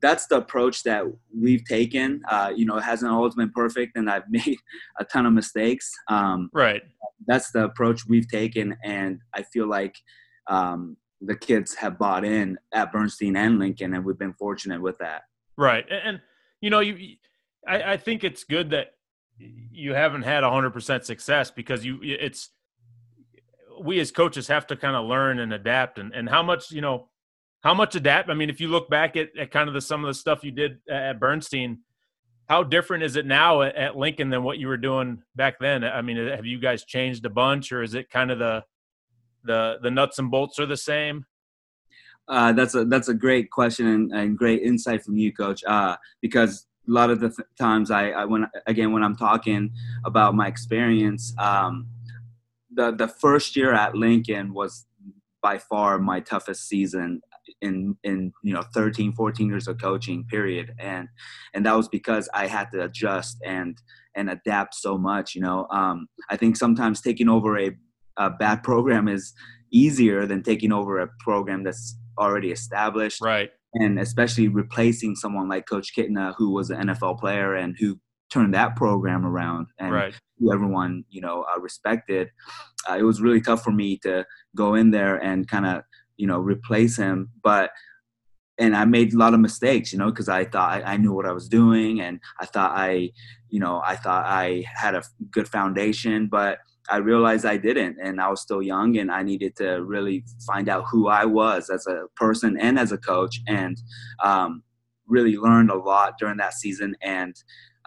that's 0.01 0.25
the 0.27 0.37
approach 0.37 0.83
that 0.83 1.05
we've 1.39 1.63
taken. 1.65 2.21
Uh, 2.27 2.51
you 2.55 2.65
know, 2.65 2.77
it 2.77 2.83
hasn't 2.83 3.11
always 3.11 3.35
been 3.35 3.51
perfect, 3.51 3.95
and 3.95 4.09
I've 4.09 4.23
made 4.29 4.57
a 4.99 5.05
ton 5.05 5.25
of 5.25 5.33
mistakes. 5.33 5.91
Um, 6.07 6.49
right. 6.53 6.81
That's 7.27 7.51
the 7.51 7.65
approach 7.65 8.07
we've 8.07 8.27
taken, 8.27 8.75
and 8.83 9.19
I 9.33 9.43
feel 9.43 9.67
like 9.67 9.95
um, 10.47 10.97
the 11.21 11.35
kids 11.35 11.75
have 11.75 11.99
bought 11.99 12.25
in 12.25 12.57
at 12.73 12.91
Bernstein 12.91 13.35
and 13.35 13.59
Lincoln, 13.59 13.93
and 13.93 14.03
we've 14.03 14.17
been 14.17 14.33
fortunate 14.33 14.81
with 14.81 14.97
that. 14.97 15.23
Right, 15.55 15.85
and, 15.89 16.01
and 16.03 16.21
you 16.61 16.69
know, 16.69 16.79
you, 16.79 17.17
I, 17.67 17.93
I 17.93 17.97
think 17.97 18.23
it's 18.23 18.43
good 18.43 18.71
that 18.71 18.95
you 19.71 19.93
haven't 19.93 20.23
had 20.23 20.43
100% 20.43 21.03
success 21.03 21.51
because 21.51 21.85
you 21.85 21.99
it's 22.01 22.49
we 23.81 23.99
as 23.99 24.11
coaches 24.11 24.47
have 24.47 24.67
to 24.67 24.75
kind 24.75 24.95
of 24.95 25.05
learn 25.05 25.39
and 25.39 25.53
adapt 25.53 25.97
and, 25.97 26.13
and 26.13 26.29
how 26.29 26.43
much 26.43 26.71
you 26.71 26.81
know 26.81 27.09
how 27.61 27.73
much 27.73 27.95
adapt 27.95 28.29
i 28.29 28.33
mean 28.33 28.49
if 28.49 28.61
you 28.61 28.67
look 28.67 28.89
back 28.89 29.15
at, 29.15 29.29
at 29.37 29.51
kind 29.51 29.67
of 29.67 29.73
the 29.73 29.81
some 29.81 30.03
of 30.03 30.07
the 30.07 30.13
stuff 30.13 30.43
you 30.43 30.51
did 30.51 30.77
at 30.89 31.19
bernstein 31.19 31.79
how 32.47 32.63
different 32.63 33.03
is 33.03 33.15
it 33.15 33.25
now 33.25 33.61
at, 33.61 33.75
at 33.75 33.97
lincoln 33.97 34.29
than 34.29 34.43
what 34.43 34.59
you 34.59 34.67
were 34.67 34.77
doing 34.77 35.21
back 35.35 35.57
then 35.59 35.83
i 35.83 36.01
mean 36.01 36.17
have 36.17 36.45
you 36.45 36.59
guys 36.59 36.85
changed 36.85 37.25
a 37.25 37.29
bunch 37.29 37.71
or 37.71 37.81
is 37.81 37.95
it 37.95 38.09
kind 38.09 38.29
of 38.29 38.39
the 38.39 38.63
the 39.43 39.77
the 39.81 39.89
nuts 39.89 40.19
and 40.19 40.29
bolts 40.29 40.59
are 40.59 40.67
the 40.67 40.77
same 40.77 41.25
Uh, 42.27 42.53
that's 42.53 42.75
a 42.75 42.85
that's 42.85 43.09
a 43.09 43.13
great 43.13 43.49
question 43.49 43.87
and, 43.87 44.11
and 44.13 44.37
great 44.37 44.61
insight 44.61 45.03
from 45.03 45.17
you, 45.17 45.33
Coach. 45.33 45.63
Uh, 45.65 45.97
because 46.21 46.67
a 46.87 46.91
lot 46.91 47.09
of 47.09 47.19
the 47.19 47.29
th- 47.29 47.47
times 47.57 47.91
I, 47.91 48.09
I, 48.09 48.25
when 48.25 48.47
again 48.67 48.91
when 48.91 49.03
I'm 49.03 49.15
talking 49.15 49.71
about 50.05 50.35
my 50.35 50.47
experience, 50.47 51.33
um, 51.37 51.87
the 52.73 52.91
the 52.91 53.07
first 53.07 53.55
year 53.55 53.73
at 53.73 53.95
Lincoln 53.95 54.53
was 54.53 54.85
by 55.41 55.57
far 55.57 55.99
my 55.99 56.19
toughest 56.19 56.67
season 56.67 57.21
in 57.61 57.95
in 58.03 58.31
you 58.43 58.53
know 58.53 58.63
13 58.73 59.13
14 59.13 59.47
years 59.47 59.67
of 59.67 59.79
coaching 59.79 60.25
period. 60.25 60.73
And 60.79 61.07
and 61.53 61.65
that 61.65 61.75
was 61.75 61.89
because 61.89 62.29
i 62.33 62.47
had 62.47 62.71
to 62.71 62.83
adjust 62.83 63.37
and 63.45 63.77
and 64.15 64.29
adapt 64.29 64.75
so 64.75 64.97
much 64.97 65.35
you 65.35 65.41
know? 65.41 65.67
Um, 65.71 66.07
i 66.29 66.37
think 66.37 66.55
sometimes 66.55 67.01
taking 67.01 67.29
over 67.29 67.57
a, 67.59 67.71
a 68.17 68.29
bad 68.29 68.63
program 68.63 69.07
is 69.07 69.33
easier 69.71 70.25
than 70.25 70.43
taking 70.43 70.71
over 70.71 70.99
a 70.99 71.09
program 71.19 71.63
that's 71.63 71.97
already 72.19 72.51
established. 72.51 73.21
Right 73.21 73.51
and 73.73 73.99
especially 73.99 74.47
replacing 74.47 75.15
someone 75.15 75.47
like 75.47 75.67
coach 75.67 75.95
kitna 75.95 76.33
who 76.37 76.51
was 76.51 76.69
an 76.69 76.87
nfl 76.87 77.17
player 77.19 77.55
and 77.55 77.75
who 77.79 77.99
turned 78.29 78.53
that 78.53 78.75
program 78.75 79.25
around 79.25 79.67
and 79.79 79.93
right. 79.93 80.13
who 80.39 80.53
everyone 80.53 81.03
you 81.09 81.21
know 81.21 81.45
uh, 81.53 81.59
respected 81.59 82.29
uh, 82.89 82.97
it 82.97 83.03
was 83.03 83.21
really 83.21 83.41
tough 83.41 83.63
for 83.63 83.71
me 83.71 83.97
to 83.97 84.25
go 84.55 84.75
in 84.75 84.91
there 84.91 85.17
and 85.17 85.47
kind 85.47 85.65
of 85.65 85.83
you 86.17 86.27
know 86.27 86.39
replace 86.39 86.97
him 86.97 87.29
but 87.43 87.71
and 88.57 88.75
I 88.75 88.85
made 88.85 89.13
a 89.13 89.17
lot 89.17 89.33
of 89.33 89.39
mistakes, 89.39 89.91
you 89.91 89.97
know, 89.97 90.11
because 90.11 90.29
I 90.29 90.45
thought 90.45 90.71
I, 90.71 90.93
I, 90.93 90.97
knew 90.97 91.13
what 91.13 91.25
I 91.25 91.31
was 91.31 91.49
doing, 91.49 91.99
and 91.99 92.19
I 92.39 92.45
thought 92.45 92.73
I, 92.75 93.09
you 93.49 93.59
know, 93.59 93.81
I 93.83 93.95
thought 93.95 94.25
I 94.27 94.65
had 94.75 94.93
a 94.93 95.03
good 95.31 95.47
foundation, 95.47 96.27
but 96.27 96.59
I 96.89 96.97
realized 96.97 97.45
I 97.45 97.57
didn't, 97.57 97.97
and 98.01 98.19
I 98.19 98.29
was 98.29 98.41
still 98.41 98.61
young, 98.61 98.97
and 98.97 99.11
I 99.11 99.23
needed 99.23 99.55
to 99.57 99.83
really 99.83 100.23
find 100.45 100.67
out 100.67 100.85
who 100.91 101.07
I 101.07 101.25
was 101.25 101.69
as 101.69 101.85
a 101.87 102.05
person 102.15 102.57
and 102.59 102.79
as 102.79 102.91
a 102.91 102.97
coach, 102.97 103.39
and 103.47 103.77
um, 104.23 104.63
really 105.07 105.37
learned 105.37 105.69
a 105.69 105.77
lot 105.77 106.13
during 106.19 106.37
that 106.37 106.53
season, 106.53 106.95
and 107.01 107.35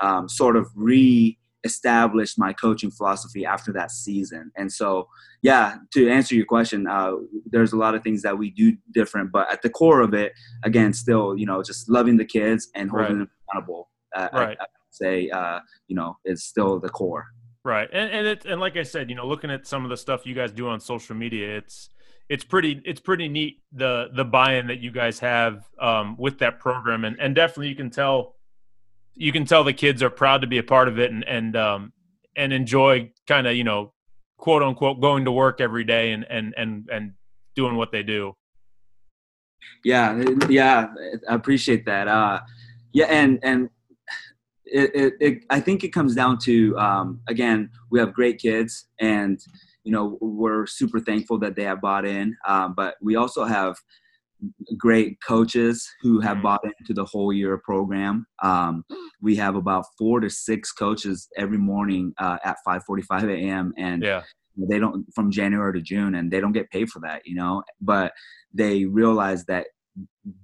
um, 0.00 0.28
sort 0.28 0.56
of 0.56 0.68
re 0.74 1.38
established 1.64 2.38
my 2.38 2.52
coaching 2.52 2.90
philosophy 2.90 3.44
after 3.46 3.72
that 3.72 3.90
season. 3.90 4.52
And 4.56 4.70
so, 4.70 5.08
yeah, 5.42 5.76
to 5.94 6.08
answer 6.10 6.34
your 6.34 6.44
question, 6.44 6.86
uh, 6.86 7.12
there's 7.46 7.72
a 7.72 7.76
lot 7.78 7.94
of 7.94 8.02
things 8.02 8.20
that 8.22 8.36
we 8.36 8.50
do 8.50 8.76
different, 8.92 9.32
but 9.32 9.50
at 9.50 9.62
the 9.62 9.70
core 9.70 10.02
of 10.02 10.12
it, 10.12 10.32
again, 10.62 10.92
still, 10.92 11.36
you 11.36 11.46
know, 11.46 11.62
just 11.62 11.88
loving 11.88 12.18
the 12.18 12.24
kids 12.24 12.68
and 12.74 12.90
holding 12.90 13.06
right. 13.06 13.18
them 13.18 13.30
accountable. 13.48 13.90
Uh, 14.14 14.28
right. 14.34 14.56
I, 14.60 14.64
I 14.64 14.66
say, 14.90 15.30
uh, 15.30 15.60
you 15.88 15.96
know, 15.96 16.18
is 16.24 16.44
still 16.44 16.78
the 16.78 16.90
core. 16.90 17.26
Right. 17.64 17.88
And 17.92 18.11
and 18.11 18.26
it 18.26 18.44
and 18.44 18.61
like 18.61 18.76
I 18.76 18.83
said, 18.83 19.09
you 19.09 19.16
know, 19.16 19.26
looking 19.26 19.50
at 19.50 19.66
some 19.66 19.85
of 19.85 19.90
the 19.90 19.97
stuff 19.97 20.26
you 20.26 20.35
guys 20.35 20.52
do 20.52 20.68
on 20.68 20.80
social 20.80 21.16
media, 21.16 21.56
it's 21.56 21.88
it's 22.28 22.44
pretty 22.44 22.80
it's 22.85 23.00
pretty 23.00 23.28
neat 23.28 23.62
the 23.73 24.11
the 24.14 24.25
buy-in 24.25 24.66
that 24.66 24.80
you 24.80 24.90
guys 24.90 25.18
have 25.21 25.64
um, 25.78 26.16
with 26.18 26.38
that 26.38 26.59
program 26.59 27.04
and 27.04 27.16
and 27.21 27.35
definitely 27.35 27.68
you 27.68 27.75
can 27.75 27.90
tell 27.90 28.37
you 29.14 29.33
can 29.33 29.44
tell 29.44 29.64
the 29.64 29.73
kids 29.73 30.02
are 30.02 30.11
proud 30.11 30.40
to 30.40 30.47
be 30.47 30.59
a 30.59 30.62
part 30.62 30.88
of 30.88 30.99
it 30.99 31.11
and 31.11 31.25
and 31.25 31.56
um, 31.56 31.92
and 32.37 32.52
enjoy 32.52 33.11
kind 33.26 33.47
of 33.47 33.54
you 33.54 33.64
know 33.64 33.92
quote 34.37 34.62
unquote 34.62 35.00
going 35.00 35.25
to 35.25 35.33
work 35.33 35.61
every 35.61 35.85
day 35.85 36.12
and 36.12 36.26
and 36.28 36.54
and 36.56 36.88
and 36.92 37.12
doing 37.54 37.76
what 37.76 37.92
they 37.92 38.02
do. 38.02 38.35
Yeah, 39.85 40.23
yeah, 40.49 40.88
I 41.28 41.35
appreciate 41.35 41.87
that. 41.87 42.09
Uh, 42.09 42.40
yeah, 42.92 43.06
and 43.06 43.38
and 43.42 43.71
it, 44.75 44.90
it, 44.95 45.12
it, 45.21 45.45
I 45.50 45.61
think 45.61 45.85
it 45.85 45.93
comes 45.93 46.14
down 46.16 46.38
to 46.38 46.76
um, 46.78 47.21
again 47.28 47.71
we 47.90 48.00
have 48.00 48.12
great 48.12 48.38
kids 48.38 48.88
and 49.00 49.40
you 49.85 49.93
know 49.93 50.19
we're 50.21 50.66
super 50.66 50.99
thankful 50.99 51.38
that 51.38 51.54
they 51.54 51.62
have 51.62 51.81
bought 51.81 52.04
in, 52.04 52.37
um, 52.47 52.75
but 52.76 52.97
we 53.00 53.14
also 53.16 53.45
have 53.45 53.76
great 54.76 55.16
coaches 55.26 55.88
who 56.02 56.21
have 56.21 56.38
mm-hmm. 56.38 56.43
bought 56.43 56.61
into 56.64 56.93
the 56.93 57.04
whole 57.04 57.33
year 57.33 57.57
program. 57.64 58.26
Um, 58.43 58.85
we 59.23 59.37
have 59.37 59.54
about 59.54 59.85
four 59.97 60.21
to 60.21 60.28
six 60.28 60.73
coaches 60.73 61.28
every 61.37 61.59
morning 61.59 62.12
uh, 62.19 62.38
at 62.45 62.57
5:45 62.66 63.33
a.m. 63.33 63.73
and 63.78 64.02
yeah. 64.02 64.23
they 64.57 64.81
don't 64.81 65.07
from 65.14 65.31
January 65.31 65.73
to 65.75 65.83
June, 65.83 66.16
and 66.16 66.33
they 66.33 66.40
don't 66.40 66.52
get 66.52 66.71
paid 66.71 66.90
for 66.90 66.99
that, 67.00 67.23
you 67.25 67.37
know. 67.37 67.62
But 67.81 68.12
they 68.52 68.87
realize 68.87 69.45
that 69.47 69.66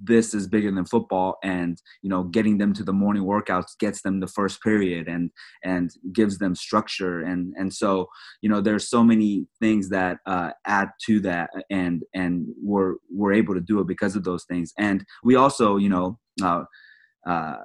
this 0.01 0.35
is 0.35 0.47
bigger 0.47 0.71
than 0.71 0.85
football 0.85 1.37
and 1.43 1.81
you 2.03 2.11
know 2.11 2.25
getting 2.25 2.59
them 2.59 2.73
to 2.73 2.85
the 2.85 2.93
morning 2.93 3.25
workouts 3.25 3.79
gets 3.79 4.03
them 4.03 4.21
the 4.21 4.27
first 4.27 4.63
period 4.63 5.09
and 5.09 5.31
and 5.65 5.91
gives 6.13 6.39
them 6.39 6.55
structure. 6.55 7.21
And 7.21 7.55
and 7.57 7.73
so 7.73 8.09
you 8.43 8.49
know 8.49 8.61
there's 8.61 8.89
so 8.89 9.03
many 9.03 9.47
things 9.59 9.89
that 9.91 10.19
uh, 10.27 10.51
add 10.67 10.91
to 11.07 11.21
that 11.21 11.51
and 11.71 12.03
and 12.15 12.47
we're 12.63 12.97
we're 13.11 13.33
able 13.33 13.55
to 13.55 13.61
do 13.61 13.81
it 13.81 13.87
because 13.87 14.17
of 14.17 14.25
those 14.25 14.45
things. 14.45 14.73
And 14.79 15.05
we 15.25 15.37
also 15.37 15.77
you 15.77 15.89
know 15.89 16.19
uh, 16.43 16.65
uh, 17.27 17.57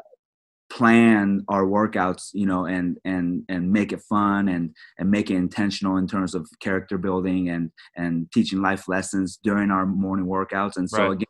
plan 0.72 1.46
our 1.48 1.64
workouts 1.64 2.30
you 2.34 2.46
know 2.46 2.66
and 2.66 2.98
and 3.06 3.44
and 3.50 3.72
make 3.72 3.94
it 3.94 4.02
fun 4.02 4.48
and 4.48 4.74
and 4.98 5.12
make 5.12 5.30
it 5.30 5.36
intentional 5.36 5.98
in 5.98 6.08
terms 6.08 6.34
of 6.34 6.50
character 6.60 6.98
building 6.98 7.50
and 7.50 7.72
and 7.96 8.32
teaching 8.34 8.62
life 8.62 8.88
lessons 8.88 9.38
during 9.44 9.70
our 9.70 9.86
morning 9.86 10.26
workouts. 10.26 10.78
And 10.78 10.90
so 10.90 11.04
right. 11.04 11.12
again 11.12 11.26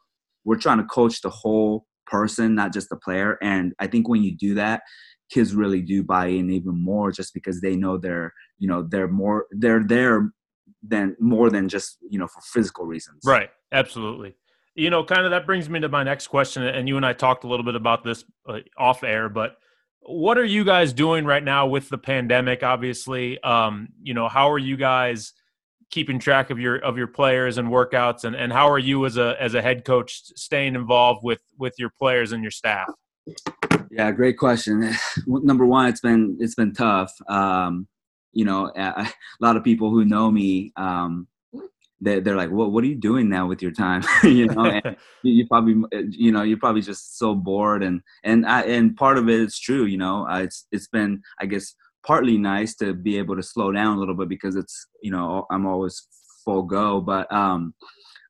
we're 0.45 0.55
trying 0.55 0.77
to 0.77 0.85
coach 0.85 1.21
the 1.21 1.29
whole 1.29 1.85
person, 2.07 2.55
not 2.55 2.71
just 2.71 2.87
the 2.89 2.95
player. 2.95 3.37
And 3.41 3.73
I 3.79 3.87
think 3.87 4.07
when 4.07 4.23
you 4.23 4.37
do 4.37 4.53
that, 4.53 4.83
kids 5.29 5.55
really 5.55 5.81
do 5.81 6.03
buy 6.03 6.27
in 6.27 6.49
even 6.51 6.81
more 6.81 7.11
just 7.11 7.33
because 7.33 7.59
they 7.59 7.75
know 7.75 7.97
they're, 7.97 8.31
you 8.59 8.67
know, 8.67 8.83
they're 8.83 9.07
more, 9.07 9.47
they're 9.51 9.83
there 9.83 10.31
than 10.87 11.15
more 11.19 11.49
than 11.49 11.67
just, 11.67 11.97
you 12.09 12.19
know, 12.19 12.27
for 12.27 12.41
physical 12.41 12.85
reasons. 12.85 13.21
Right. 13.25 13.49
Absolutely. 13.71 14.35
You 14.75 14.89
know, 14.91 15.03
kind 15.03 15.25
of 15.25 15.31
that 15.31 15.45
brings 15.45 15.67
me 15.67 15.79
to 15.79 15.89
my 15.89 16.03
next 16.03 16.27
question. 16.27 16.63
And 16.63 16.87
you 16.87 16.95
and 16.97 17.05
I 17.05 17.13
talked 17.13 17.43
a 17.43 17.47
little 17.47 17.65
bit 17.65 17.75
about 17.75 18.03
this 18.03 18.23
uh, 18.47 18.59
off 18.77 19.03
air, 19.03 19.27
but 19.29 19.57
what 20.01 20.37
are 20.37 20.45
you 20.45 20.63
guys 20.63 20.93
doing 20.93 21.25
right 21.25 21.43
now 21.43 21.65
with 21.65 21.89
the 21.89 21.97
pandemic? 21.97 22.61
Obviously, 22.61 23.41
um, 23.41 23.89
you 24.01 24.13
know, 24.13 24.27
how 24.27 24.51
are 24.51 24.59
you 24.59 24.77
guys– 24.77 25.33
keeping 25.91 26.19
track 26.19 26.49
of 26.49 26.59
your 26.59 26.77
of 26.77 26.97
your 26.97 27.07
players 27.07 27.57
and 27.57 27.69
workouts 27.69 28.23
and, 28.23 28.35
and 28.35 28.51
how 28.51 28.69
are 28.69 28.79
you 28.79 29.05
as 29.05 29.17
a 29.17 29.35
as 29.39 29.53
a 29.53 29.61
head 29.61 29.85
coach 29.85 30.21
staying 30.35 30.75
involved 30.75 31.23
with 31.23 31.41
with 31.57 31.73
your 31.77 31.91
players 31.97 32.31
and 32.31 32.43
your 32.43 32.51
staff? 32.51 32.91
Yeah 33.91 34.11
great 34.11 34.37
question. 34.37 34.91
Number 35.27 35.65
one 35.65 35.87
it's 35.87 36.01
been 36.01 36.37
it's 36.39 36.55
been 36.55 36.73
tough. 36.73 37.11
Um, 37.27 37.87
you 38.33 38.45
know 38.45 38.71
a 38.75 39.09
lot 39.39 39.55
of 39.55 39.63
people 39.63 39.89
who 39.89 40.03
know 40.03 40.29
me 40.29 40.73
um, 40.75 41.27
they, 42.01 42.19
they're 42.19 42.35
like 42.35 42.51
well 42.51 42.69
what 42.69 42.83
are 42.83 42.87
you 42.87 42.95
doing 42.95 43.29
now 43.29 43.47
with 43.47 43.61
your 43.61 43.71
time? 43.71 44.03
You 44.23 44.47
know 44.47 44.65
and 44.65 44.97
you 45.23 45.47
probably 45.47 45.75
you 46.09 46.31
know 46.31 46.41
you're 46.41 46.57
probably 46.57 46.81
just 46.81 47.17
so 47.17 47.33
bored 47.35 47.83
and 47.83 48.01
and 48.23 48.45
I, 48.45 48.63
and 48.63 48.97
part 48.97 49.17
of 49.17 49.29
it 49.29 49.39
is 49.39 49.57
true 49.57 49.85
you 49.85 49.97
know 49.97 50.27
uh, 50.27 50.39
it's 50.39 50.67
it's 50.71 50.87
been 50.87 51.21
i 51.39 51.45
guess 51.45 51.73
partly 52.05 52.37
nice 52.37 52.75
to 52.75 52.93
be 52.93 53.17
able 53.17 53.35
to 53.35 53.43
slow 53.43 53.71
down 53.71 53.97
a 53.97 53.99
little 53.99 54.15
bit 54.15 54.29
because 54.29 54.55
it's 54.55 54.87
you 55.01 55.11
know 55.11 55.45
I'm 55.51 55.65
always 55.65 56.07
full 56.43 56.63
go. 56.63 57.01
But 57.01 57.31
um, 57.33 57.73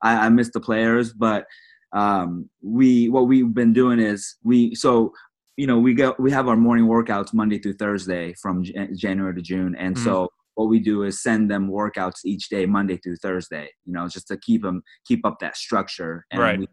I, 0.02 0.26
I 0.26 0.30
miss 0.30 0.52
the 0.52 0.60
players. 0.60 1.14
But 1.14 1.46
um, 1.94 2.50
we 2.62 3.10
what 3.10 3.28
we've 3.28 3.54
been 3.54 3.74
doing 3.74 4.00
is 4.00 4.38
we 4.44 4.76
so 4.76 5.14
you 5.58 5.68
know 5.68 5.80
we 5.80 5.94
go 5.94 6.16
we 6.20 6.32
have 6.32 6.48
our 6.48 6.58
morning 6.58 6.86
workouts 6.86 7.34
Monday 7.34 7.60
through 7.60 7.74
Thursday 7.74 8.34
from 8.42 8.64
J- 8.64 8.90
January 8.96 9.36
to 9.36 9.42
June, 9.42 9.76
and 9.78 9.96
mm-hmm. 9.96 10.06
so 10.06 10.30
what 10.56 10.70
we 10.70 10.80
do 10.80 11.04
is 11.04 11.22
send 11.22 11.52
them 11.52 11.70
workouts 11.70 12.20
each 12.24 12.50
day 12.50 12.66
Monday 12.66 12.98
through 12.98 13.18
Thursday. 13.18 13.70
You 13.86 13.94
know, 13.94 14.08
just 14.08 14.28
to 14.30 14.38
keep 14.38 14.64
them 14.64 14.84
keep 15.06 15.26
up 15.26 15.40
that 15.40 15.58
structure. 15.58 16.26
And 16.32 16.42
right. 16.42 16.60
We, 16.60 16.68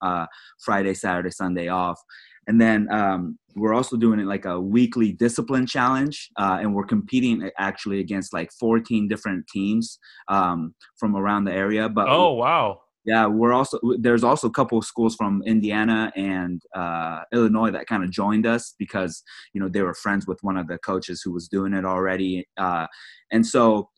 uh, 0.00 0.24
Friday, 0.64 0.94
Saturday, 0.94 1.30
Sunday 1.30 1.68
off. 1.68 2.00
And 2.48 2.60
then 2.60 2.90
um, 2.90 3.38
we're 3.54 3.74
also 3.74 3.96
doing 3.96 4.18
it 4.18 4.26
like 4.26 4.46
a 4.46 4.58
weekly 4.58 5.12
discipline 5.12 5.66
challenge, 5.66 6.30
uh, 6.36 6.58
and 6.60 6.74
we're 6.74 6.86
competing 6.86 7.48
actually 7.58 8.00
against 8.00 8.32
like 8.32 8.50
14 8.58 9.06
different 9.06 9.46
teams 9.48 9.98
um, 10.28 10.74
from 10.96 11.14
around 11.14 11.44
the 11.44 11.52
area. 11.52 11.88
But 11.88 12.08
oh 12.08 12.32
wow, 12.32 12.80
yeah, 13.04 13.26
we're 13.26 13.52
also 13.52 13.78
there's 13.98 14.24
also 14.24 14.48
a 14.48 14.52
couple 14.52 14.78
of 14.78 14.84
schools 14.84 15.14
from 15.14 15.42
Indiana 15.46 16.10
and 16.16 16.62
uh, 16.74 17.20
Illinois 17.32 17.70
that 17.70 17.86
kind 17.86 18.02
of 18.02 18.10
joined 18.10 18.46
us 18.46 18.74
because 18.78 19.22
you 19.52 19.60
know 19.60 19.68
they 19.68 19.82
were 19.82 19.94
friends 19.94 20.26
with 20.26 20.38
one 20.42 20.56
of 20.56 20.66
the 20.66 20.78
coaches 20.78 21.20
who 21.22 21.32
was 21.32 21.48
doing 21.48 21.74
it 21.74 21.84
already, 21.84 22.48
uh, 22.56 22.86
and 23.30 23.46
so 23.46 23.90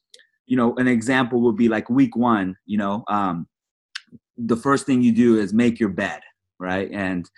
you 0.46 0.56
know 0.56 0.74
an 0.76 0.88
example 0.88 1.40
would 1.42 1.56
be 1.56 1.68
like 1.68 1.88
week 1.88 2.16
one, 2.16 2.56
you 2.66 2.78
know. 2.78 3.04
Um, 3.08 3.46
the 4.36 4.56
first 4.56 4.86
thing 4.86 5.02
you 5.02 5.12
do 5.12 5.38
is 5.38 5.52
make 5.52 5.78
your 5.78 5.90
bed, 5.90 6.20
right? 6.58 6.90
And 6.92 7.28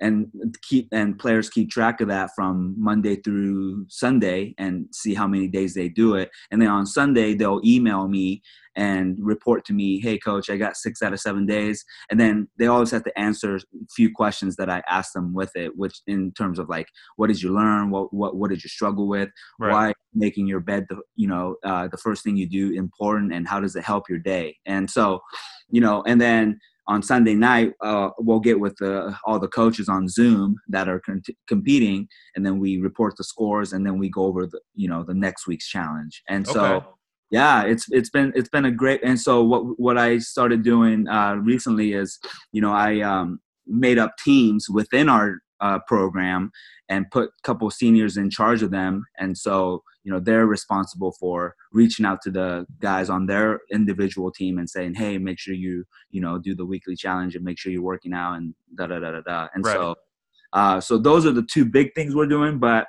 and 0.00 0.28
keep 0.62 0.88
and 0.92 1.18
players 1.18 1.48
keep 1.48 1.70
track 1.70 2.00
of 2.00 2.08
that 2.08 2.30
from 2.34 2.74
Monday 2.78 3.16
through 3.16 3.86
Sunday 3.88 4.54
and 4.58 4.86
see 4.92 5.14
how 5.14 5.26
many 5.26 5.48
days 5.48 5.74
they 5.74 5.88
do 5.88 6.14
it. 6.14 6.30
And 6.50 6.60
then 6.60 6.68
on 6.68 6.86
Sunday 6.86 7.34
they'll 7.34 7.60
email 7.64 8.08
me 8.08 8.42
and 8.74 9.16
report 9.20 9.64
to 9.64 9.72
me, 9.72 10.00
"Hey 10.00 10.18
coach, 10.18 10.50
I 10.50 10.58
got 10.58 10.76
6 10.76 11.02
out 11.02 11.14
of 11.14 11.20
7 11.20 11.46
days." 11.46 11.84
And 12.10 12.20
then 12.20 12.48
they 12.58 12.66
always 12.66 12.90
have 12.90 13.04
to 13.04 13.18
answer 13.18 13.56
a 13.56 13.60
few 13.94 14.10
questions 14.12 14.56
that 14.56 14.68
I 14.68 14.82
ask 14.88 15.12
them 15.12 15.32
with 15.32 15.52
it, 15.56 15.76
which 15.76 16.02
in 16.06 16.32
terms 16.32 16.58
of 16.58 16.68
like 16.68 16.88
what 17.16 17.28
did 17.28 17.42
you 17.42 17.54
learn? 17.54 17.90
What 17.90 18.12
what 18.12 18.36
what 18.36 18.50
did 18.50 18.62
you 18.62 18.68
struggle 18.68 19.08
with? 19.08 19.30
Right. 19.58 19.72
Why 19.72 19.92
making 20.14 20.46
your 20.46 20.60
bed 20.60 20.86
the 20.88 21.00
you 21.14 21.28
know 21.28 21.56
uh, 21.64 21.88
the 21.88 21.98
first 21.98 22.22
thing 22.22 22.36
you 22.36 22.48
do 22.48 22.72
important 22.72 23.32
and 23.32 23.48
how 23.48 23.60
does 23.60 23.76
it 23.76 23.84
help 23.84 24.08
your 24.08 24.18
day? 24.18 24.56
And 24.66 24.90
so, 24.90 25.20
you 25.70 25.80
know, 25.80 26.02
and 26.06 26.20
then 26.20 26.58
on 26.88 27.02
Sunday 27.02 27.34
night, 27.34 27.72
uh, 27.82 28.10
we'll 28.18 28.40
get 28.40 28.60
with 28.60 28.76
the, 28.76 29.16
all 29.24 29.38
the 29.38 29.48
coaches 29.48 29.88
on 29.88 30.08
Zoom 30.08 30.56
that 30.68 30.88
are 30.88 31.00
con- 31.00 31.22
competing, 31.48 32.06
and 32.34 32.46
then 32.46 32.58
we 32.58 32.78
report 32.78 33.14
the 33.16 33.24
scores, 33.24 33.72
and 33.72 33.84
then 33.84 33.98
we 33.98 34.08
go 34.08 34.22
over 34.24 34.46
the 34.46 34.60
you 34.74 34.88
know 34.88 35.02
the 35.02 35.14
next 35.14 35.46
week's 35.46 35.68
challenge. 35.68 36.22
And 36.28 36.46
so, 36.46 36.64
Okay. 36.64 36.86
yeah, 37.30 37.62
it's 37.64 37.86
it's 37.90 38.10
been 38.10 38.32
it's 38.36 38.48
been 38.48 38.66
a 38.66 38.70
great. 38.70 39.02
And 39.02 39.18
so 39.18 39.42
what 39.42 39.62
what 39.80 39.98
I 39.98 40.18
started 40.18 40.62
doing 40.62 41.08
uh, 41.08 41.34
recently 41.36 41.92
is, 41.92 42.18
you 42.52 42.60
know, 42.60 42.72
I 42.72 43.00
um, 43.00 43.40
made 43.66 43.98
up 43.98 44.12
teams 44.24 44.68
within 44.70 45.08
our 45.08 45.38
uh, 45.60 45.80
program 45.88 46.50
and 46.88 47.10
put 47.10 47.30
a 47.30 47.42
couple 47.42 47.68
seniors 47.70 48.16
in 48.16 48.30
charge 48.30 48.62
of 48.62 48.70
them, 48.70 49.04
and 49.18 49.36
so 49.36 49.82
you 50.06 50.12
know 50.12 50.20
they're 50.20 50.46
responsible 50.46 51.12
for 51.18 51.56
reaching 51.72 52.06
out 52.06 52.22
to 52.22 52.30
the 52.30 52.64
guys 52.80 53.10
on 53.10 53.26
their 53.26 53.58
individual 53.72 54.30
team 54.30 54.56
and 54.56 54.70
saying 54.70 54.94
hey 54.94 55.18
make 55.18 55.38
sure 55.38 55.52
you 55.52 55.84
you 56.10 56.20
know 56.20 56.38
do 56.38 56.54
the 56.54 56.64
weekly 56.64 56.94
challenge 56.94 57.34
and 57.34 57.44
make 57.44 57.58
sure 57.58 57.72
you're 57.72 57.82
working 57.82 58.14
out 58.14 58.34
and 58.34 58.54
da 58.78 58.86
da 58.86 59.00
da 59.00 59.10
da 59.10 59.20
da. 59.20 59.48
And 59.54 59.64
Right. 59.66 59.74
so 59.74 59.94
uh, 60.52 60.80
so 60.80 60.96
those 60.96 61.26
are 61.26 61.32
the 61.32 61.46
two 61.52 61.64
big 61.64 61.92
things 61.96 62.14
we're 62.14 62.26
doing 62.28 62.58
but 62.60 62.86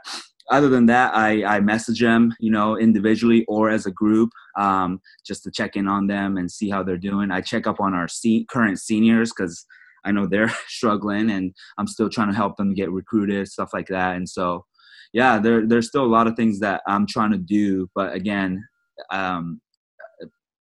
other 0.51 0.69
than 0.69 0.85
that 0.85 1.13
i 1.15 1.43
i 1.55 1.59
message 1.59 1.99
them 1.99 2.33
you 2.39 2.51
know 2.51 2.77
individually 2.77 3.43
or 3.47 3.69
as 3.69 3.85
a 3.87 3.91
group 3.91 4.29
um, 4.57 5.01
just 5.25 5.43
to 5.43 5.51
check 5.51 5.75
in 5.75 5.87
on 5.87 6.07
them 6.07 6.37
and 6.37 6.51
see 6.51 6.69
how 6.69 6.81
they're 6.83 6.97
doing. 6.97 7.29
I 7.31 7.41
check 7.41 7.67
up 7.67 7.79
on 7.79 7.93
our 7.93 8.07
se- 8.07 8.45
current 8.49 8.79
seniors 8.79 9.31
because 9.31 9.65
i 10.05 10.11
know 10.11 10.25
they're 10.27 10.53
struggling 10.67 11.29
and 11.31 11.53
i'm 11.77 11.87
still 11.87 12.09
trying 12.09 12.29
to 12.29 12.35
help 12.35 12.55
them 12.57 12.73
get 12.75 12.91
recruited 12.91 13.47
stuff 13.47 13.71
like 13.73 13.87
that. 13.87 14.15
And 14.15 14.29
so 14.29 14.65
yeah, 15.13 15.39
there 15.39 15.65
there's 15.65 15.87
still 15.87 16.05
a 16.05 16.07
lot 16.07 16.27
of 16.27 16.35
things 16.35 16.59
that 16.59 16.81
I'm 16.87 17.07
trying 17.07 17.31
to 17.31 17.37
do, 17.37 17.87
but 17.95 18.13
again, 18.13 18.63
um, 19.11 19.61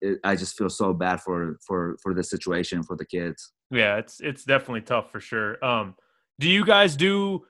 it, 0.01 0.19
I 0.25 0.37
just 0.37 0.57
feel 0.57 0.71
so 0.71 0.93
bad 0.93 1.21
for 1.21 1.59
for 1.67 1.97
for 2.03 2.15
the 2.15 2.23
situation 2.23 2.83
for 2.83 2.97
the 2.97 3.05
kids. 3.05 3.53
Yeah, 3.71 3.97
it's 3.97 4.21
it's 4.21 4.45
definitely 4.45 4.83
tough 4.83 5.11
for 5.11 5.21
sure. 5.21 5.63
Um, 5.65 5.95
do 6.39 6.49
you 6.49 6.65
guys 6.65 6.97
do 6.97 7.45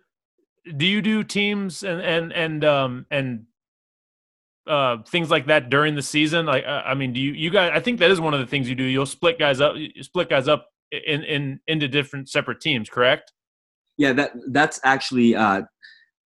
do 0.77 0.87
you 0.87 1.01
do 1.01 1.25
teams 1.25 1.83
and 1.83 2.01
and 2.01 2.33
and 2.33 2.65
um 2.65 3.07
and 3.11 3.45
uh 4.67 4.99
things 5.09 5.31
like 5.31 5.47
that 5.47 5.71
during 5.71 5.95
the 5.95 6.03
season? 6.03 6.47
Like, 6.47 6.65
uh, 6.65 6.83
I 6.85 6.95
mean, 6.95 7.13
do 7.13 7.21
you 7.21 7.33
you 7.33 7.51
guys? 7.51 7.73
I 7.75 7.81
think 7.81 7.99
that 8.01 8.11
is 8.11 8.21
one 8.21 8.35
of 8.35 8.41
the 8.41 8.47
things 8.47 8.69
you 8.69 8.75
do. 8.75 8.85
You'll 8.85 9.07
split 9.07 9.39
guys 9.39 9.61
up, 9.61 9.77
you 9.77 10.03
split 10.03 10.29
guys 10.29 10.49
up 10.49 10.67
in 10.91 11.23
in 11.23 11.61
into 11.67 11.89
different 11.89 12.29
separate 12.29 12.61
teams, 12.61 12.89
correct? 12.89 13.33
Yeah, 13.97 14.13
that 14.15 14.33
that's 14.49 14.81
actually 14.85 15.37
uh, 15.37 15.63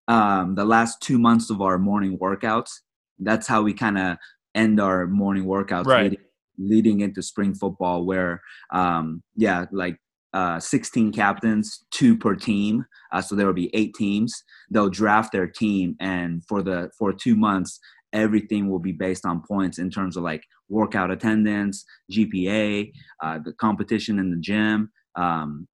um, 0.07 0.55
the 0.55 0.65
last 0.65 1.01
two 1.01 1.17
months 1.17 1.49
of 1.49 1.61
our 1.61 1.77
morning 1.77 2.17
workouts. 2.17 2.71
That's 3.19 3.47
how 3.47 3.61
we 3.61 3.73
kind 3.73 3.97
of 3.97 4.17
end 4.53 4.79
our 4.79 5.07
morning 5.07 5.45
workouts 5.45 5.85
Right. 5.85 6.03
leading, 6.03 6.25
leading 6.57 6.99
into 7.01 7.21
spring 7.21 7.53
football, 7.53 8.05
where 8.05 8.41
um, 8.71 9.23
yeah, 9.35 9.65
like 9.71 9.97
uh, 10.33 10.59
16 10.59 11.13
captains, 11.13 11.85
two 11.91 12.17
per 12.17 12.35
team. 12.35 12.85
Uh, 13.11 13.21
so 13.21 13.35
there 13.35 13.45
will 13.47 13.53
be 13.53 13.73
eight 13.73 13.95
teams. 13.95 14.43
They'll 14.69 14.89
draft 14.89 15.31
their 15.31 15.47
team, 15.47 15.95
and 15.99 16.43
for 16.45 16.61
the 16.61 16.91
for 16.97 17.13
two 17.13 17.35
months, 17.35 17.79
everything 18.11 18.69
will 18.69 18.79
be 18.79 18.91
based 18.91 19.25
on 19.25 19.41
points 19.47 19.79
in 19.79 19.89
terms 19.89 20.17
of 20.17 20.23
like 20.23 20.43
workout 20.69 21.11
attendance, 21.11 21.85
GPA, 22.11 22.91
uh, 23.23 23.39
the 23.43 23.53
competition 23.53 24.19
in 24.19 24.31
the 24.31 24.37
gym. 24.37 24.91
Um, 25.15 25.67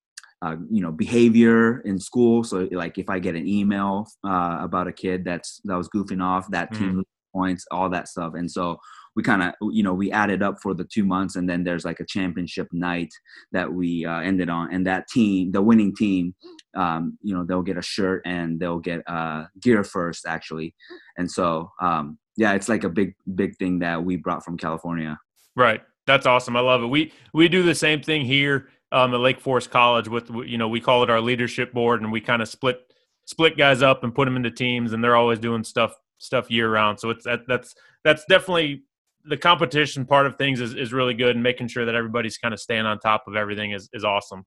uh, 0.43 0.57
you 0.71 0.81
know 0.81 0.93
behavior 0.93 1.81
in 1.81 1.99
school. 1.99 2.43
So 2.45 2.69
like 2.73 2.99
if 2.99 3.11
i 3.11 3.19
get 3.19 3.35
an 3.35 3.47
email 3.47 4.09
uh, 4.25 4.59
about 4.61 4.89
a 4.89 4.93
kid 4.93 5.25
that's 5.25 5.61
that 5.65 5.77
was 5.77 5.89
goofing 5.89 6.23
off 6.23 6.51
that 6.51 6.73
team 6.73 6.97
loses 6.97 7.07
points 7.33 7.65
all 7.71 7.89
that 7.91 8.09
stuff. 8.09 8.35
And 8.35 8.51
so 8.51 8.79
we 9.17 9.23
kind 9.23 9.43
of 9.43 9.55
you 9.73 9.83
know 9.83 9.95
we 9.95 10.11
added 10.11 10.43
up 10.43 10.57
for 10.63 10.75
the 10.75 10.85
two 10.85 11.05
months 11.05 11.37
and 11.37 11.49
then 11.49 11.65
there's 11.65 11.85
like 11.85 12.01
a 12.01 12.07
championship 12.07 12.69
night 12.73 13.13
that 13.53 13.73
we 13.73 14.05
uh, 14.05 14.21
ended 14.21 14.49
on. 14.49 14.73
And 14.73 14.87
that 14.87 15.09
team 15.09 15.53
the 15.53 15.63
winning 15.63 15.95
team 15.95 16.35
um, 16.77 17.19
you 17.23 17.35
know 17.35 17.45
they'll 17.45 17.63
get 17.63 17.77
a 17.77 17.83
shirt 17.83 18.23
and 18.25 18.59
they'll 18.59 18.79
get 18.79 19.03
uh, 19.07 19.45
gear 19.61 19.85
first 19.85 20.27
actually. 20.27 20.75
And 21.19 21.31
so 21.31 21.71
um, 21.81 22.19
yeah 22.37 22.55
it's 22.55 22.69
like 22.69 22.85
a 22.85 22.89
big 22.89 23.15
big 23.35 23.57
thing 23.57 23.81
that 23.81 24.03
we 24.05 24.17
brought 24.17 24.45
from 24.45 24.57
california. 24.57 25.19
Right. 25.57 25.83
That's 26.11 26.27
awesome. 26.27 26.57
I 26.57 26.61
love 26.61 26.83
it. 26.83 26.87
We 26.87 27.13
we 27.33 27.49
do 27.49 27.63
the 27.63 27.75
same 27.75 28.03
thing 28.03 28.25
here 28.25 28.69
um, 28.91 29.15
at 29.15 29.21
Lake 29.21 29.41
Forest 29.41 29.71
College 29.71 30.09
with 30.09 30.29
you 30.45 30.59
know 30.59 30.69
we 30.69 30.81
call 30.81 31.05
it 31.05 31.11
our 31.11 31.21
leadership 31.21 31.73
board, 31.73 32.03
and 32.03 32.11
we 32.11 32.21
kind 32.21 32.43
of 32.43 32.49
split 32.49 32.81
split 33.27 33.57
guys 33.57 33.81
up 33.81 34.03
and 34.03 34.13
put 34.13 34.25
them 34.25 34.35
into 34.37 34.51
teams, 34.51 34.93
and 34.93 35.05
they're 35.05 35.15
always 35.15 35.39
doing 35.39 35.63
stuff 35.63 35.95
stuff 36.19 36.51
year 36.51 36.69
round. 36.69 36.99
So 36.99 37.11
it's 37.11 37.25
that 37.27 37.43
that's 37.47 37.77
that's 38.03 38.25
definitely 38.29 38.83
the 39.25 39.37
competition 39.37 40.05
part 40.05 40.27
of 40.27 40.35
things 40.35 40.61
is, 40.61 40.75
is 40.75 40.93
really 40.93 41.15
good, 41.15 41.37
and 41.37 41.43
making 41.43 41.69
sure 41.69 41.85
that 41.85 41.95
everybody's 41.95 42.39
kind 42.39 42.53
of 42.53 42.59
staying 42.59 42.87
on 42.87 42.99
top 42.99 43.29
of 43.29 43.37
everything 43.37 43.71
is 43.71 43.89
is 43.93 44.05
awesome. 44.05 44.45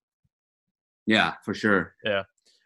yeah 1.05 1.35
for 1.45 1.53
sure 1.53 1.95
Yeah. 2.03 2.23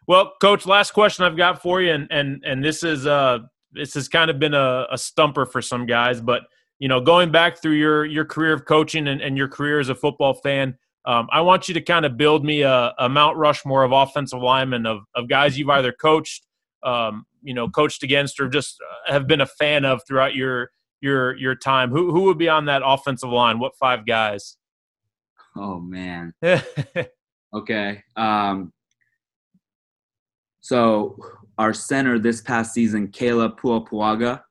Well, 0.07 0.33
coach, 0.41 0.65
last 0.65 0.91
question 0.93 1.25
I've 1.25 1.37
got 1.37 1.61
for 1.61 1.81
you, 1.81 1.91
and 1.91 2.07
and 2.09 2.43
and 2.43 2.63
this 2.63 2.83
is 2.83 3.05
uh 3.05 3.39
this 3.73 3.93
has 3.93 4.07
kind 4.07 4.31
of 4.31 4.39
been 4.39 4.55
a, 4.55 4.87
a 4.89 4.97
stumper 4.97 5.45
for 5.45 5.61
some 5.61 5.85
guys, 5.85 6.19
but 6.19 6.43
you 6.79 6.87
know, 6.87 7.01
going 7.01 7.31
back 7.31 7.61
through 7.61 7.73
your 7.73 8.05
your 8.05 8.25
career 8.25 8.53
of 8.53 8.65
coaching 8.65 9.07
and, 9.07 9.21
and 9.21 9.37
your 9.37 9.47
career 9.47 9.79
as 9.79 9.89
a 9.89 9.95
football 9.95 10.33
fan, 10.33 10.77
um, 11.05 11.27
I 11.31 11.41
want 11.41 11.67
you 11.67 11.73
to 11.73 11.81
kind 11.81 12.05
of 12.05 12.17
build 12.17 12.45
me 12.45 12.61
a, 12.61 12.93
a 12.99 13.09
Mount 13.09 13.37
Rushmore 13.37 13.83
of 13.83 13.91
offensive 13.91 14.41
linemen 14.41 14.85
of 14.85 15.01
of 15.15 15.27
guys 15.27 15.57
you've 15.57 15.69
either 15.69 15.91
coached, 15.91 16.45
um, 16.83 17.25
you 17.41 17.53
know, 17.53 17.69
coached 17.69 18.03
against, 18.03 18.39
or 18.39 18.47
just 18.47 18.77
uh, 18.81 19.11
have 19.11 19.27
been 19.27 19.41
a 19.41 19.45
fan 19.45 19.85
of 19.85 20.01
throughout 20.07 20.35
your 20.35 20.71
your 21.01 21.35
your 21.37 21.55
time. 21.55 21.91
Who 21.91 22.11
who 22.11 22.23
would 22.23 22.37
be 22.37 22.49
on 22.49 22.65
that 22.65 22.81
offensive 22.85 23.29
line? 23.29 23.59
What 23.59 23.75
five 23.77 24.05
guys? 24.05 24.57
oh 25.59 25.79
man 25.79 26.31
Okay. 27.53 28.03
Um, 28.15 28.73
so 30.61 31.17
our 31.57 31.73
center 31.73 32.19
this 32.19 32.41
past 32.41 32.73
season, 32.73 33.07
Kayla 33.07 33.57
Puapuaga, 33.57 34.41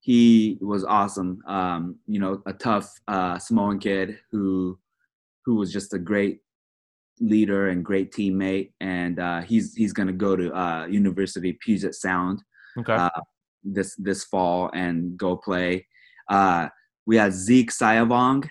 he 0.00 0.58
was 0.60 0.84
awesome. 0.84 1.42
Um, 1.46 1.96
you 2.06 2.20
know, 2.20 2.42
a 2.46 2.52
tough 2.52 2.92
uh, 3.08 3.38
Samoan 3.38 3.78
kid 3.78 4.18
who 4.30 4.78
who 5.44 5.56
was 5.56 5.72
just 5.72 5.94
a 5.94 5.98
great 5.98 6.40
leader 7.20 7.68
and 7.68 7.84
great 7.84 8.12
teammate. 8.12 8.72
And 8.80 9.18
uh, 9.18 9.42
he's 9.42 9.74
he's 9.74 9.92
going 9.92 10.06
to 10.08 10.12
go 10.12 10.36
to 10.36 10.56
uh, 10.56 10.86
University 10.86 11.58
Puget 11.60 11.94
Sound 11.94 12.42
okay. 12.78 12.94
uh, 12.94 13.10
this 13.64 13.96
this 13.96 14.24
fall 14.24 14.70
and 14.74 15.16
go 15.16 15.36
play. 15.36 15.86
Uh, 16.28 16.68
we 17.06 17.16
had 17.16 17.32
Zeke 17.32 17.70
Sayavong. 17.70 18.48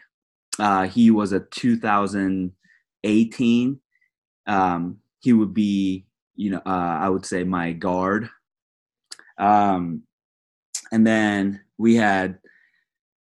Uh, 0.59 0.87
he 0.87 1.11
was 1.11 1.33
a 1.33 1.41
2018. 1.41 3.79
Um, 4.47 4.97
he 5.19 5.33
would 5.33 5.53
be, 5.53 6.05
you 6.35 6.49
know, 6.51 6.61
uh, 6.65 6.97
I 7.01 7.09
would 7.09 7.25
say 7.25 7.43
my 7.43 7.73
guard. 7.73 8.29
Um, 9.37 10.03
and 10.91 11.05
then 11.05 11.61
we 11.77 11.95
had 11.95 12.39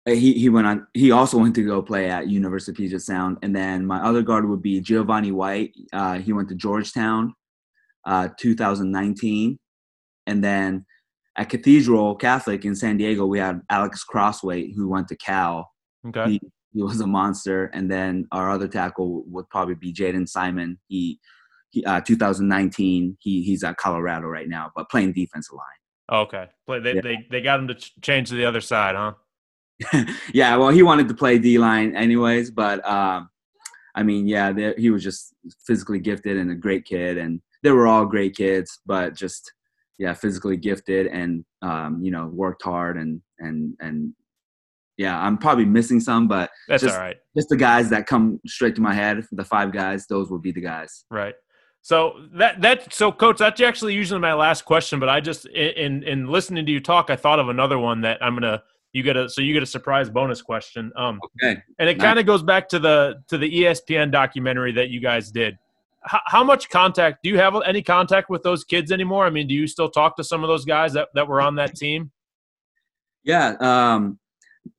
uh, 0.07 0.11
he 0.11 0.33
he 0.33 0.49
went 0.49 0.67
on. 0.67 0.87
He 0.93 1.11
also 1.11 1.37
went 1.37 1.55
to 1.55 1.63
go 1.63 1.81
play 1.81 2.09
at 2.09 2.27
University 2.27 2.71
of 2.71 2.77
Puget 2.77 3.01
Sound. 3.01 3.37
And 3.43 3.55
then 3.55 3.85
my 3.85 4.01
other 4.01 4.23
guard 4.23 4.47
would 4.49 4.61
be 4.61 4.79
Giovanni 4.81 5.31
White. 5.31 5.73
Uh, 5.93 6.17
he 6.17 6.33
went 6.33 6.49
to 6.49 6.55
Georgetown, 6.55 7.35
uh, 8.05 8.29
2019. 8.37 9.59
And 10.25 10.43
then 10.43 10.85
at 11.35 11.49
Cathedral 11.49 12.15
Catholic 12.15 12.65
in 12.65 12.75
San 12.75 12.97
Diego, 12.97 13.25
we 13.25 13.39
had 13.39 13.61
Alex 13.69 14.03
Crossway 14.03 14.73
who 14.73 14.89
went 14.89 15.07
to 15.09 15.15
Cal. 15.15 15.71
okay. 16.07 16.31
He, 16.31 16.41
he 16.73 16.81
was 16.81 17.01
a 17.01 17.07
monster. 17.07 17.65
And 17.65 17.91
then 17.91 18.27
our 18.31 18.49
other 18.49 18.67
tackle 18.67 19.23
would 19.27 19.49
probably 19.49 19.75
be 19.75 19.93
Jaden 19.93 20.27
Simon. 20.27 20.79
He, 20.87 21.19
he 21.69 21.85
uh, 21.85 22.01
2019. 22.01 23.17
He 23.19 23.43
he's 23.43 23.63
at 23.63 23.77
Colorado 23.77 24.27
right 24.27 24.49
now, 24.49 24.71
but 24.75 24.89
playing 24.89 25.13
defensive 25.13 25.53
line. 25.53 25.80
Okay. 26.11 26.47
Play. 26.65 26.79
They, 26.79 26.95
Yeah. 26.95 27.01
they 27.01 27.27
they 27.29 27.41
got 27.41 27.59
him 27.59 27.67
to 27.69 27.75
change 28.01 28.29
to 28.29 28.35
the 28.35 28.45
other 28.45 28.61
side, 28.61 28.95
huh? 28.95 29.13
yeah, 30.33 30.55
well, 30.57 30.69
he 30.69 30.83
wanted 30.83 31.07
to 31.07 31.13
play 31.13 31.39
D 31.39 31.57
line 31.57 31.95
anyways, 31.95 32.51
but 32.51 32.85
um, 32.87 33.29
I 33.95 34.03
mean, 34.03 34.27
yeah, 34.27 34.71
he 34.77 34.89
was 34.91 35.03
just 35.03 35.33
physically 35.65 35.99
gifted 35.99 36.37
and 36.37 36.51
a 36.51 36.55
great 36.55 36.85
kid, 36.85 37.17
and 37.17 37.41
they 37.63 37.71
were 37.71 37.87
all 37.87 38.05
great 38.05 38.35
kids, 38.35 38.79
but 38.85 39.15
just 39.15 39.51
yeah, 39.97 40.13
physically 40.13 40.57
gifted 40.57 41.07
and 41.07 41.43
um, 41.61 41.99
you 42.03 42.11
know 42.11 42.27
worked 42.27 42.63
hard 42.63 42.97
and 42.97 43.21
and 43.39 43.73
and 43.79 44.13
yeah, 44.97 45.19
I'm 45.19 45.37
probably 45.37 45.65
missing 45.65 45.99
some, 45.99 46.27
but 46.27 46.51
That's 46.67 46.83
Just- 46.83 46.95
all 46.95 47.01
right. 47.01 47.17
just 47.35 47.49
the 47.49 47.55
guys 47.57 47.89
that 47.89 48.05
come 48.05 48.39
straight 48.45 48.75
to 48.75 48.81
my 48.81 48.93
head, 48.93 49.25
the 49.31 49.43
five 49.45 49.71
guys, 49.71 50.05
those 50.05 50.29
would 50.29 50.41
be 50.43 50.51
the 50.51 50.61
guys. 50.61 51.05
Right. 51.09 51.33
So 51.81 52.25
that 52.33 52.61
that 52.61 52.93
so 52.93 53.11
coach, 53.11 53.39
that's 53.39 53.59
actually 53.59 53.95
usually 53.95 54.19
my 54.19 54.33
last 54.33 54.65
question, 54.65 54.99
but 54.99 55.09
I 55.09 55.19
just 55.19 55.45
in 55.47 56.03
in 56.03 56.27
listening 56.27 56.65
to 56.65 56.71
you 56.71 56.79
talk, 56.79 57.09
I 57.09 57.15
thought 57.15 57.39
of 57.39 57.49
another 57.49 57.79
one 57.79 58.01
that 58.01 58.23
I'm 58.23 58.35
gonna 58.35 58.61
you 58.93 59.01
get 59.03 59.17
a 59.17 59.27
so 59.29 59.41
you 59.41 59.53
get 59.53 59.63
a 59.63 59.67
surprise 59.67 60.09
bonus 60.09 60.41
question. 60.41 60.91
Um, 60.95 61.19
Okay. 61.43 61.61
and 61.79 61.89
it 61.89 61.97
Nice. 61.97 62.05
kind 62.05 62.19
of 62.19 62.25
goes 62.27 62.43
back 62.43 62.69
to 62.69 62.79
the 62.79 63.23
to 63.29 63.37
the 63.37 63.49
ESPN 63.49 64.11
documentary 64.11 64.71
that 64.73 64.89
you 64.89 64.99
guys 64.99 65.31
did. 65.31 65.57
How, 66.03 66.21
how 66.25 66.43
much 66.43 66.69
contact 66.69 67.23
do 67.23 67.29
you 67.29 67.37
have 67.37 67.55
any 67.65 67.81
contact 67.81 68.29
with 68.29 68.43
those 68.43 68.63
kids 68.63 68.91
anymore? 68.91 69.25
I 69.25 69.29
mean, 69.29 69.47
do 69.47 69.53
you 69.53 69.67
still 69.67 69.89
talk 69.89 70.15
to 70.17 70.23
some 70.23 70.43
of 70.43 70.47
those 70.47 70.65
guys 70.65 70.93
that, 70.93 71.09
that 71.13 71.27
were 71.27 71.41
on 71.41 71.55
that 71.55 71.75
team? 71.75 72.11
Yeah, 73.23 73.55
um, 73.59 74.19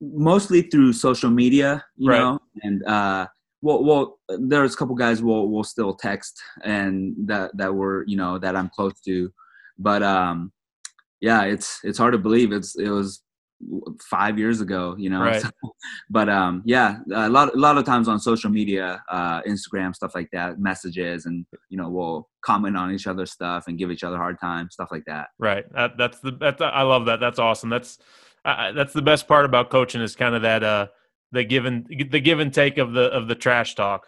mostly 0.00 0.62
through 0.62 0.94
social 0.94 1.30
media, 1.30 1.84
you 1.96 2.10
Right. 2.10 2.18
know, 2.18 2.40
and 2.62 2.84
uh, 2.84 3.26
well, 3.62 3.84
well, 3.84 4.18
there's 4.28 4.74
a 4.74 4.76
couple 4.76 4.94
guys 4.96 5.22
will 5.22 5.50
will 5.50 5.64
still 5.64 5.94
text 5.94 6.42
and 6.64 7.14
that 7.26 7.56
that 7.56 7.74
were 7.74 8.04
you 8.06 8.16
know 8.16 8.38
that 8.38 8.56
I'm 8.56 8.68
close 8.68 9.00
to, 9.02 9.32
but 9.78 10.02
um, 10.02 10.52
yeah, 11.20 11.44
it's 11.44 11.78
it's 11.84 11.98
hard 11.98 12.12
to 12.12 12.18
believe 12.18 12.52
it's 12.52 12.76
it 12.76 12.90
was 12.90 13.22
five 14.00 14.38
years 14.38 14.60
ago, 14.60 14.96
you 14.98 15.08
know. 15.08 15.22
Right. 15.22 15.42
but 16.10 16.28
um, 16.28 16.62
yeah, 16.64 16.98
a 17.14 17.28
lot 17.28 17.54
a 17.54 17.58
lot 17.58 17.78
of 17.78 17.84
times 17.84 18.08
on 18.08 18.18
social 18.18 18.50
media, 18.50 19.02
uh, 19.08 19.42
Instagram 19.42 19.94
stuff 19.94 20.14
like 20.14 20.28
that, 20.32 20.58
messages, 20.58 21.26
and 21.26 21.46
you 21.68 21.78
know 21.78 21.88
we'll 21.88 22.28
comment 22.44 22.76
on 22.76 22.92
each 22.92 23.06
other's 23.06 23.30
stuff 23.30 23.64
and 23.68 23.78
give 23.78 23.90
each 23.90 24.04
other 24.04 24.16
hard 24.16 24.40
time, 24.40 24.70
stuff 24.70 24.88
like 24.90 25.04
that. 25.06 25.28
Right. 25.38 25.64
That, 25.72 25.96
that's 25.96 26.18
the 26.18 26.32
that's 26.32 26.60
I 26.60 26.82
love 26.82 27.06
that. 27.06 27.20
That's 27.20 27.38
awesome. 27.38 27.70
That's 27.70 27.98
uh, 28.44 28.72
that's 28.72 28.92
the 28.92 29.02
best 29.02 29.28
part 29.28 29.44
about 29.44 29.70
coaching 29.70 30.00
is 30.00 30.16
kind 30.16 30.34
of 30.34 30.42
that 30.42 30.64
uh 30.64 30.88
the 31.32 31.44
give 31.44 31.64
and 31.64 31.86
the 32.10 32.20
give 32.20 32.40
and 32.40 32.52
take 32.52 32.78
of 32.78 32.92
the 32.92 33.04
of 33.04 33.28
the 33.28 33.34
trash 33.34 33.74
talk. 33.74 34.06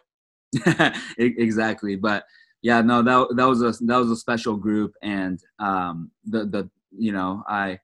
exactly, 1.18 1.96
but 1.96 2.24
yeah, 2.62 2.80
no, 2.80 3.02
that 3.02 3.36
that 3.36 3.44
was 3.44 3.62
a 3.62 3.72
that 3.84 3.96
was 3.96 4.10
a 4.10 4.16
special 4.16 4.56
group, 4.56 4.94
and 5.02 5.40
um, 5.58 6.10
the 6.24 6.44
the 6.44 6.70
you 6.96 7.12
know 7.12 7.42
I 7.48 7.80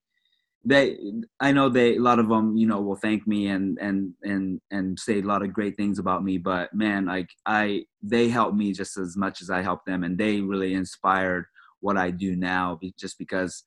they 0.65 0.99
i 1.41 1.51
know 1.51 1.69
they 1.71 1.97
a 1.97 2.01
lot 2.01 2.19
of 2.19 2.29
them 2.29 2.55
you 2.55 2.67
know 2.67 2.81
will 2.83 2.97
thank 2.97 3.27
me 3.27 3.47
and 3.47 3.79
and 3.79 4.13
and 4.23 4.61
and 4.71 4.99
say 4.99 5.21
a 5.21 5.23
lot 5.23 5.43
of 5.43 5.55
great 5.55 5.75
things 5.77 5.99
about 5.99 6.23
me 6.23 6.37
but 6.37 6.73
man 6.75 7.07
like 7.07 7.31
i 7.47 7.83
they 8.03 8.29
helped 8.29 8.55
me 8.55 8.73
just 8.73 8.99
as 8.99 9.17
much 9.17 9.41
as 9.41 9.49
i 9.49 9.63
helped 9.63 9.87
them 9.87 10.05
and 10.05 10.19
they 10.19 10.41
really 10.41 10.75
inspired 10.75 11.47
what 11.81 11.97
i 11.97 12.11
do 12.11 12.37
now 12.37 12.79
just 12.99 13.19
because 13.19 13.63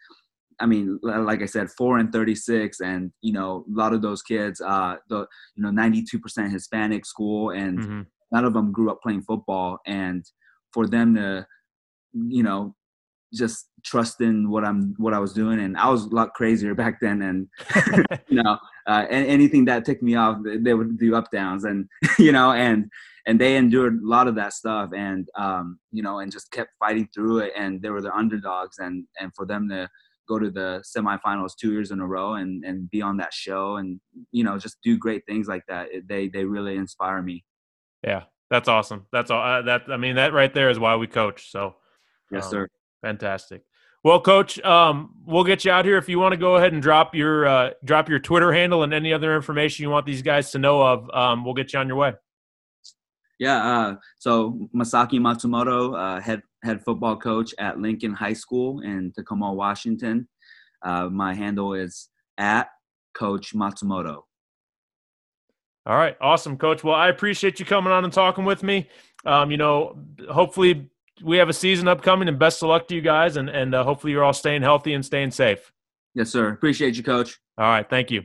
i 0.60 0.66
mean 0.66 1.00
like 1.02 1.42
i 1.42 1.46
said 1.46 1.70
4 1.70 2.00
and 2.00 2.12
36 2.12 2.80
and 2.82 3.12
you 3.22 3.34
know 3.34 3.66
a 3.68 3.74
lot 3.74 3.94
of 3.94 4.02
those 4.02 4.22
kids 4.22 4.62
uh 4.62 4.96
the 5.10 5.26
you 5.56 5.64
know 5.64 5.70
92% 5.70 6.52
hispanic 6.52 7.06
school 7.06 7.52
and 7.52 7.80
mm-hmm. 7.80 8.02
none 8.32 8.46
of 8.46 8.54
them 8.54 8.72
grew 8.72 8.92
up 8.92 9.02
playing 9.02 9.22
football 9.22 9.80
and 9.86 10.26
for 10.74 10.88
them 10.88 11.16
to 11.16 11.46
you 12.14 12.44
know 12.44 12.76
just 13.34 13.70
trusting 13.84 14.50
what 14.50 14.64
I'm 14.64 14.94
what 14.98 15.14
I 15.14 15.20
was 15.20 15.34
doing, 15.34 15.60
and 15.60 15.76
I 15.76 15.90
was 15.90 16.06
a 16.06 16.16
lot 16.16 16.34
crazier 16.34 16.76
back 16.84 17.00
then. 17.02 17.22
And 17.22 17.48
you 18.28 18.42
know, 18.42 18.58
uh, 18.88 19.06
and 19.10 19.26
anything 19.28 19.66
that 19.66 19.86
took 19.86 20.02
me 20.02 20.16
off, 20.16 20.38
they 20.44 20.74
would 20.74 20.98
do 20.98 21.16
up 21.16 21.32
downs, 21.32 21.66
and 21.66 21.88
you 22.20 22.32
know, 22.32 22.52
and 22.52 22.90
and 23.26 23.40
they 23.40 23.56
endured 23.56 24.02
a 24.02 24.08
lot 24.08 24.28
of 24.28 24.36
that 24.36 24.54
stuff, 24.54 24.92
and 24.96 25.28
um, 25.38 25.80
you 25.92 26.04
know, 26.04 26.20
and 26.20 26.32
just 26.32 26.52
kept 26.52 26.72
fighting 26.80 27.10
through 27.14 27.40
it. 27.40 27.54
And 27.58 27.82
they 27.82 27.90
were 27.90 28.02
the 28.02 28.14
underdogs, 28.14 28.78
and 28.80 29.06
and 29.20 29.34
for 29.36 29.46
them 29.46 29.68
to 29.70 29.90
go 30.28 30.40
to 30.40 30.50
the 30.50 30.84
semifinals 30.96 31.52
two 31.60 31.72
years 31.72 31.92
in 31.92 32.00
a 32.00 32.08
row 32.08 32.36
and 32.36 32.64
and 32.64 32.90
be 32.90 33.02
on 33.02 33.18
that 33.18 33.34
show, 33.34 33.78
and 33.78 34.00
you 34.32 34.44
know, 34.44 34.58
just 34.58 34.78
do 34.84 34.98
great 34.98 35.26
things 35.28 35.48
like 35.48 35.64
that, 35.68 35.92
it, 35.92 36.08
they 36.08 36.28
they 36.28 36.46
really 36.46 36.76
inspire 36.76 37.22
me. 37.22 37.44
Yeah, 38.04 38.24
that's 38.50 38.68
awesome. 38.68 39.08
That's 39.12 39.32
all. 39.32 39.42
Uh, 39.42 39.62
that 39.64 39.84
I 39.90 39.98
mean, 39.98 40.16
that 40.16 40.34
right 40.34 40.54
there 40.54 40.70
is 40.70 40.80
why 40.80 40.96
we 40.96 41.08
coach. 41.08 41.52
So. 41.52 41.76
Yes, 42.32 42.46
um, 42.46 42.52
sir. 42.52 42.68
Fantastic. 43.02 43.64
Well, 44.04 44.20
Coach, 44.20 44.60
um, 44.66 45.12
we'll 45.26 45.46
get 45.46 45.64
you 45.64 45.72
out 45.72 45.86
here 45.86 45.98
if 45.98 46.10
you 46.10 46.20
want 46.20 46.34
to 46.34 46.38
go 46.38 46.56
ahead 46.56 46.74
and 46.74 46.82
drop 46.82 47.16
your 47.16 47.46
uh, 47.46 47.70
drop 47.86 48.10
your 48.10 48.20
Twitter 48.20 48.52
handle 48.52 48.84
and 48.84 48.94
any 48.94 49.14
other 49.14 49.34
information 49.36 49.84
you 49.84 49.90
want 49.90 50.06
these 50.06 50.22
guys 50.22 50.52
to 50.52 50.60
know 50.60 50.82
of. 50.82 51.10
Um, 51.14 51.46
we'll 51.46 51.54
get 51.54 51.72
you 51.72 51.80
on 51.80 51.88
your 51.88 51.96
way. 51.96 52.14
Yeah. 53.40 53.58
Uh, 53.58 53.96
so 54.20 54.70
Masaki 54.76 55.20
Matsumoto, 55.20 55.98
uh, 55.98 56.22
head 56.22 56.42
head 56.64 56.84
football 56.84 57.18
coach 57.18 57.54
at 57.58 57.80
Lincoln 57.80 58.14
High 58.14 58.34
School 58.34 58.82
in 58.82 59.12
Tacoma, 59.16 59.54
Washington. 59.54 60.28
Uh, 60.82 61.10
my 61.10 61.34
handle 61.34 61.74
is 61.74 62.10
at 62.38 62.70
Coach 63.14 63.54
Matsumoto. 63.54 64.22
All 65.86 65.98
right, 65.98 66.16
awesome, 66.22 66.58
Coach. 66.58 66.84
Well, 66.84 66.96
I 66.96 67.10
appreciate 67.10 67.60
you 67.60 67.66
coming 67.66 67.92
on 67.92 68.06
and 68.06 68.14
talking 68.14 68.46
with 68.46 68.64
me. 68.64 68.88
Um, 69.26 69.52
you 69.52 69.58
know, 69.58 69.98
hopefully 70.30 70.90
we 71.22 71.38
have 71.38 71.50
a 71.50 71.54
season 71.54 71.90
upcoming, 71.90 72.30
and 72.30 72.40
best 72.40 72.64
of 72.64 72.70
luck 72.70 72.88
to 72.88 72.96
you 72.96 73.02
guys, 73.02 73.36
and 73.36 73.50
and 73.50 73.76
uh, 73.76 73.84
hopefully 73.84 74.14
you're 74.14 74.24
all 74.24 74.34
staying 74.34 74.62
healthy 74.62 74.94
and 74.94 75.06
staying 75.06 75.32
safe. 75.32 75.74
Yes, 76.16 76.30
sir. 76.30 76.50
Appreciate 76.50 76.96
you, 76.96 77.04
Coach. 77.04 77.40
All 77.58 77.66
right, 77.66 77.90
thank 77.90 78.12
you. 78.12 78.24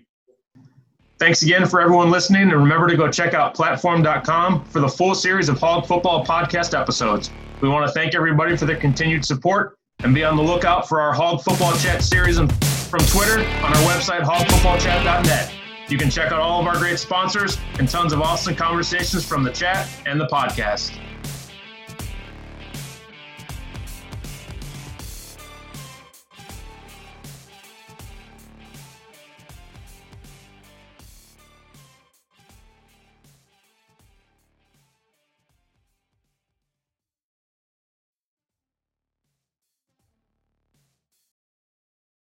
Thanks 1.19 1.43
again 1.43 1.67
for 1.67 1.81
everyone 1.81 2.11
listening, 2.13 2.43
and 2.43 2.53
remember 2.53 2.87
to 2.87 2.97
go 2.97 3.11
check 3.11 3.35
out 3.35 3.53
platform.com 3.53 4.65
for 4.67 4.79
the 4.79 4.89
full 4.89 5.17
series 5.17 5.49
of 5.49 5.59
Hog 5.59 5.85
Football 5.85 6.25
podcast 6.25 6.79
episodes. 6.79 7.31
We 7.61 7.69
want 7.69 7.89
to 7.89 7.93
thank 7.93 8.15
everybody 8.15 8.57
for 8.57 8.67
their 8.67 8.77
continued 8.77 9.25
support, 9.25 9.77
and 9.99 10.15
be 10.15 10.23
on 10.23 10.37
the 10.37 10.43
lookout 10.43 10.89
for 10.89 11.01
our 11.01 11.13
Hog 11.13 11.43
Football 11.43 11.77
Chat 11.79 12.03
series 12.03 12.39
from 12.39 13.01
Twitter 13.01 13.41
on 13.41 13.77
our 13.77 13.83
website, 13.83 14.21
hogfootballchat.net. 14.21 15.53
You 15.89 15.99
can 15.99 16.09
check 16.09 16.31
out 16.31 16.39
all 16.39 16.61
of 16.61 16.69
our 16.69 16.79
great 16.79 17.01
sponsors 17.01 17.59
and 17.81 17.89
tons 17.89 18.13
of 18.13 18.21
awesome 18.21 18.55
conversations 18.55 19.25
from 19.27 19.43
the 19.43 19.51
chat 19.51 19.89
and 20.07 20.21
the 20.21 20.27
podcast. 20.27 21.01